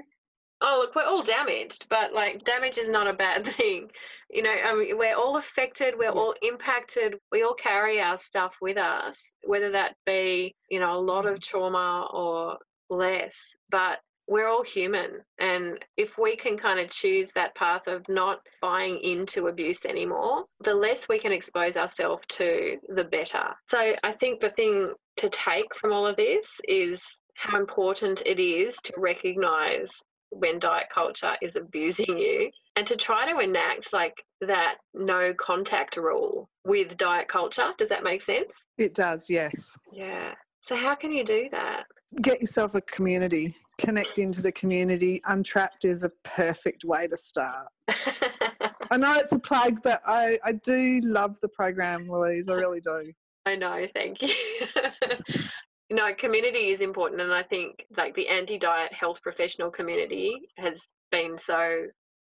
[0.63, 3.89] oh look we're all damaged but like damage is not a bad thing.
[4.31, 8.53] You know I mean, we're all affected we're all impacted we all carry our stuff
[8.63, 11.59] with us whether that be you know a lot of mm-hmm.
[11.59, 12.59] trauma or
[12.89, 13.99] less but
[14.29, 15.19] we're all human.
[15.41, 20.45] And if we can kind of choose that path of not buying into abuse anymore
[20.65, 23.45] the less we can expose ourselves to the better.
[23.69, 27.03] So i think the thing to take from all of this is
[27.35, 29.91] how important it is to recognize
[30.33, 35.97] when diet culture is abusing you and to try to enact like that no contact
[35.97, 37.71] rule with diet culture.
[37.79, 38.51] Does that make sense?
[38.79, 39.77] It does, yes.
[39.93, 40.33] Yeah.
[40.63, 41.85] So, how can you do that?
[42.21, 45.21] Get yourself a community, connect into the community.
[45.27, 47.69] Untrapped is a perfect way to start.
[47.89, 52.49] I know it's a plug, but I, I do love the program, Louise.
[52.49, 53.13] I really do.
[53.47, 54.35] I know, thank you.
[55.93, 61.39] no, community is important, and I think like the anti-diet health professional community has been
[61.39, 61.87] so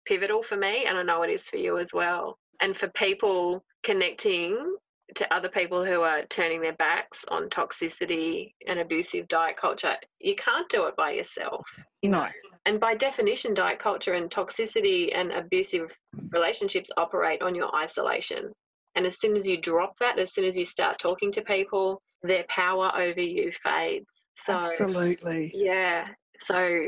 [0.04, 2.38] pivotal for me, and I know it is for you as well.
[2.60, 4.76] And for people connecting
[5.14, 10.34] to other people who are turning their backs on toxicity and abusive diet culture, you
[10.36, 11.64] can't do it by yourself.
[12.02, 12.26] You No.
[12.66, 15.90] And by definition, diet culture and toxicity and abusive
[16.30, 18.52] relationships operate on your isolation.
[18.96, 22.00] And as soon as you drop that, as soon as you start talking to people,
[22.22, 24.06] their power over you fades.
[24.34, 25.52] So, Absolutely.
[25.54, 26.08] Yeah.
[26.42, 26.86] So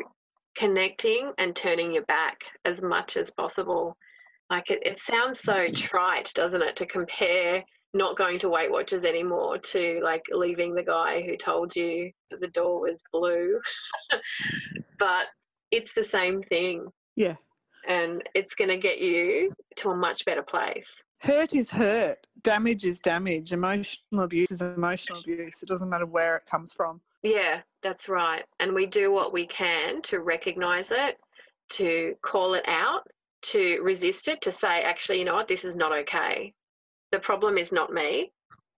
[0.56, 3.96] connecting and turning your back as much as possible.
[4.50, 5.74] Like it, it sounds so mm-hmm.
[5.74, 7.62] trite, doesn't it, to compare
[7.94, 12.40] not going to Weight Watchers anymore to like leaving the guy who told you that
[12.40, 13.58] the door was blue.
[14.98, 15.26] but
[15.70, 16.86] it's the same thing.
[17.16, 17.36] Yeah.
[17.88, 22.26] And it's going to get you to a much better place hurt is hurt.
[22.42, 23.52] Damage is damage.
[23.52, 25.62] Emotional abuse is emotional abuse.
[25.62, 27.00] It doesn't matter where it comes from.
[27.22, 28.44] Yeah that's right.
[28.58, 31.18] And we do what we can to recognize it
[31.70, 33.02] to call it out
[33.42, 35.46] to resist it to say actually you know what?
[35.46, 36.52] This is not okay.
[37.12, 38.32] The problem is not me.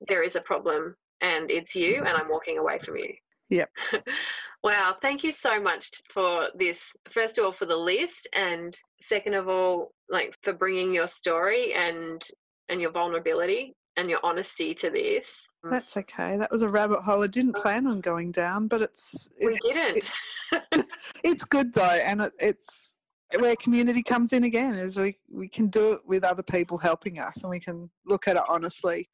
[0.07, 3.15] There is a problem and it's you and i'm walking away from you.
[3.49, 3.71] Yep
[4.63, 6.79] wow thank you so much for this
[7.13, 11.75] first of all for the list and second of all like for bringing your story
[11.75, 12.23] and
[12.69, 15.47] and your vulnerability and your honesty to this.
[15.65, 16.39] That's okay.
[16.39, 19.59] That was a rabbit hole I didn't plan on going down, but it's it, we
[19.59, 20.11] didn't.
[20.53, 20.87] It,
[21.25, 22.95] it's good though, and it, it's
[23.41, 24.75] where community comes in again.
[24.75, 28.29] Is we we can do it with other people helping us, and we can look
[28.29, 29.09] at it honestly,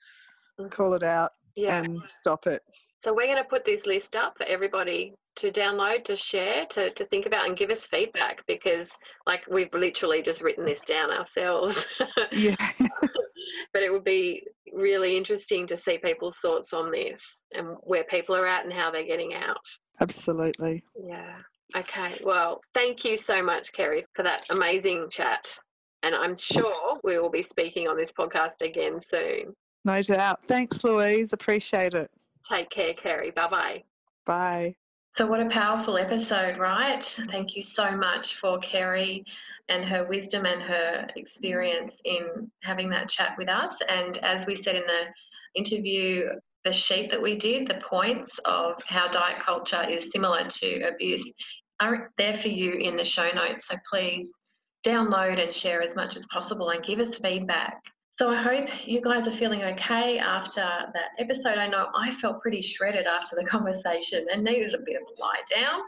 [0.60, 0.68] mm-hmm.
[0.68, 1.78] call it out, yeah.
[1.78, 2.62] and stop it.
[3.02, 6.90] So we're going to put this list up for everybody to download, to share, to,
[6.90, 8.90] to think about and give us feedback because
[9.26, 11.86] like we've literally just written this down ourselves.
[12.32, 12.54] yeah.
[13.72, 18.34] but it would be really interesting to see people's thoughts on this and where people
[18.34, 19.66] are at and how they're getting out.
[20.00, 20.84] Absolutely.
[20.96, 21.36] Yeah.
[21.76, 22.20] Okay.
[22.24, 25.46] Well, thank you so much, Kerry, for that amazing chat.
[26.02, 29.54] And I'm sure we will be speaking on this podcast again soon.
[29.84, 30.40] No doubt.
[30.46, 31.32] Thanks, Louise.
[31.32, 32.10] Appreciate it.
[32.48, 33.30] Take care, Kerry.
[33.30, 33.82] Bye bye.
[34.26, 34.76] Bye.
[35.16, 37.04] So, what a powerful episode, right?
[37.30, 39.24] Thank you so much for Kerry
[39.68, 43.76] and her wisdom and her experience in having that chat with us.
[43.88, 45.04] And as we said in the
[45.54, 46.30] interview,
[46.64, 51.30] the sheet that we did, the points of how diet culture is similar to abuse,
[51.78, 53.68] are there for you in the show notes.
[53.68, 54.32] So, please
[54.84, 57.80] download and share as much as possible and give us feedback.
[58.16, 61.58] So I hope you guys are feeling okay after that episode.
[61.58, 65.20] I know I felt pretty shredded after the conversation and needed a bit of a
[65.20, 65.80] lie down.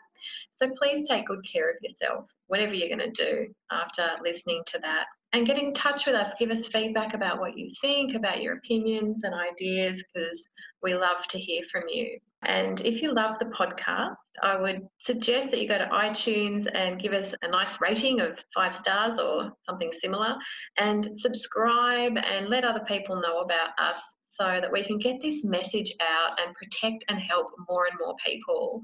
[0.51, 4.79] So please take good care of yourself, whatever you're going to do after listening to
[4.81, 5.05] that.
[5.33, 6.31] and get in touch with us.
[6.39, 10.43] Give us feedback about what you think, about your opinions and ideas, because
[10.83, 12.19] we love to hear from you.
[12.43, 17.01] And if you love the podcast, I would suggest that you go to iTunes and
[17.01, 20.35] give us a nice rating of five stars or something similar,
[20.77, 24.03] and subscribe and let other people know about us
[24.39, 28.15] so that we can get this message out and protect and help more and more
[28.25, 28.83] people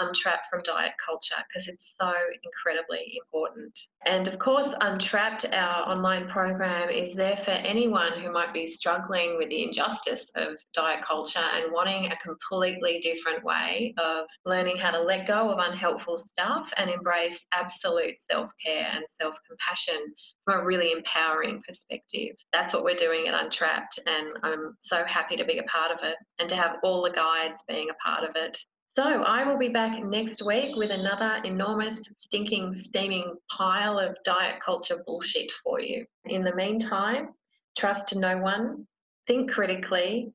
[0.00, 3.78] untrapped from diet culture because it's so incredibly important.
[4.06, 9.38] And of course, Untrapped, our online program, is there for anyone who might be struggling
[9.38, 14.90] with the injustice of diet culture and wanting a completely different way of learning how
[14.90, 20.14] to let go of unhelpful stuff and embrace absolute self care and self compassion
[20.44, 22.36] from a really empowering perspective.
[22.52, 25.98] That's what we're doing at Untrapped, and I'm so happy to be a part of
[26.02, 28.58] it and to have all the guides being a part of it.
[28.90, 34.62] So, I will be back next week with another enormous, stinking, steaming pile of diet
[34.64, 36.06] culture bullshit for you.
[36.26, 37.30] In the meantime,
[37.76, 38.86] trust no one,
[39.26, 40.32] think critically,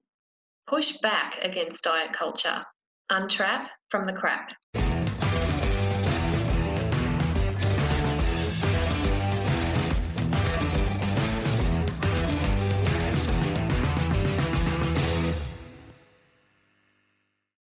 [0.68, 2.66] push back against diet culture,
[3.10, 4.52] untrap from the crap.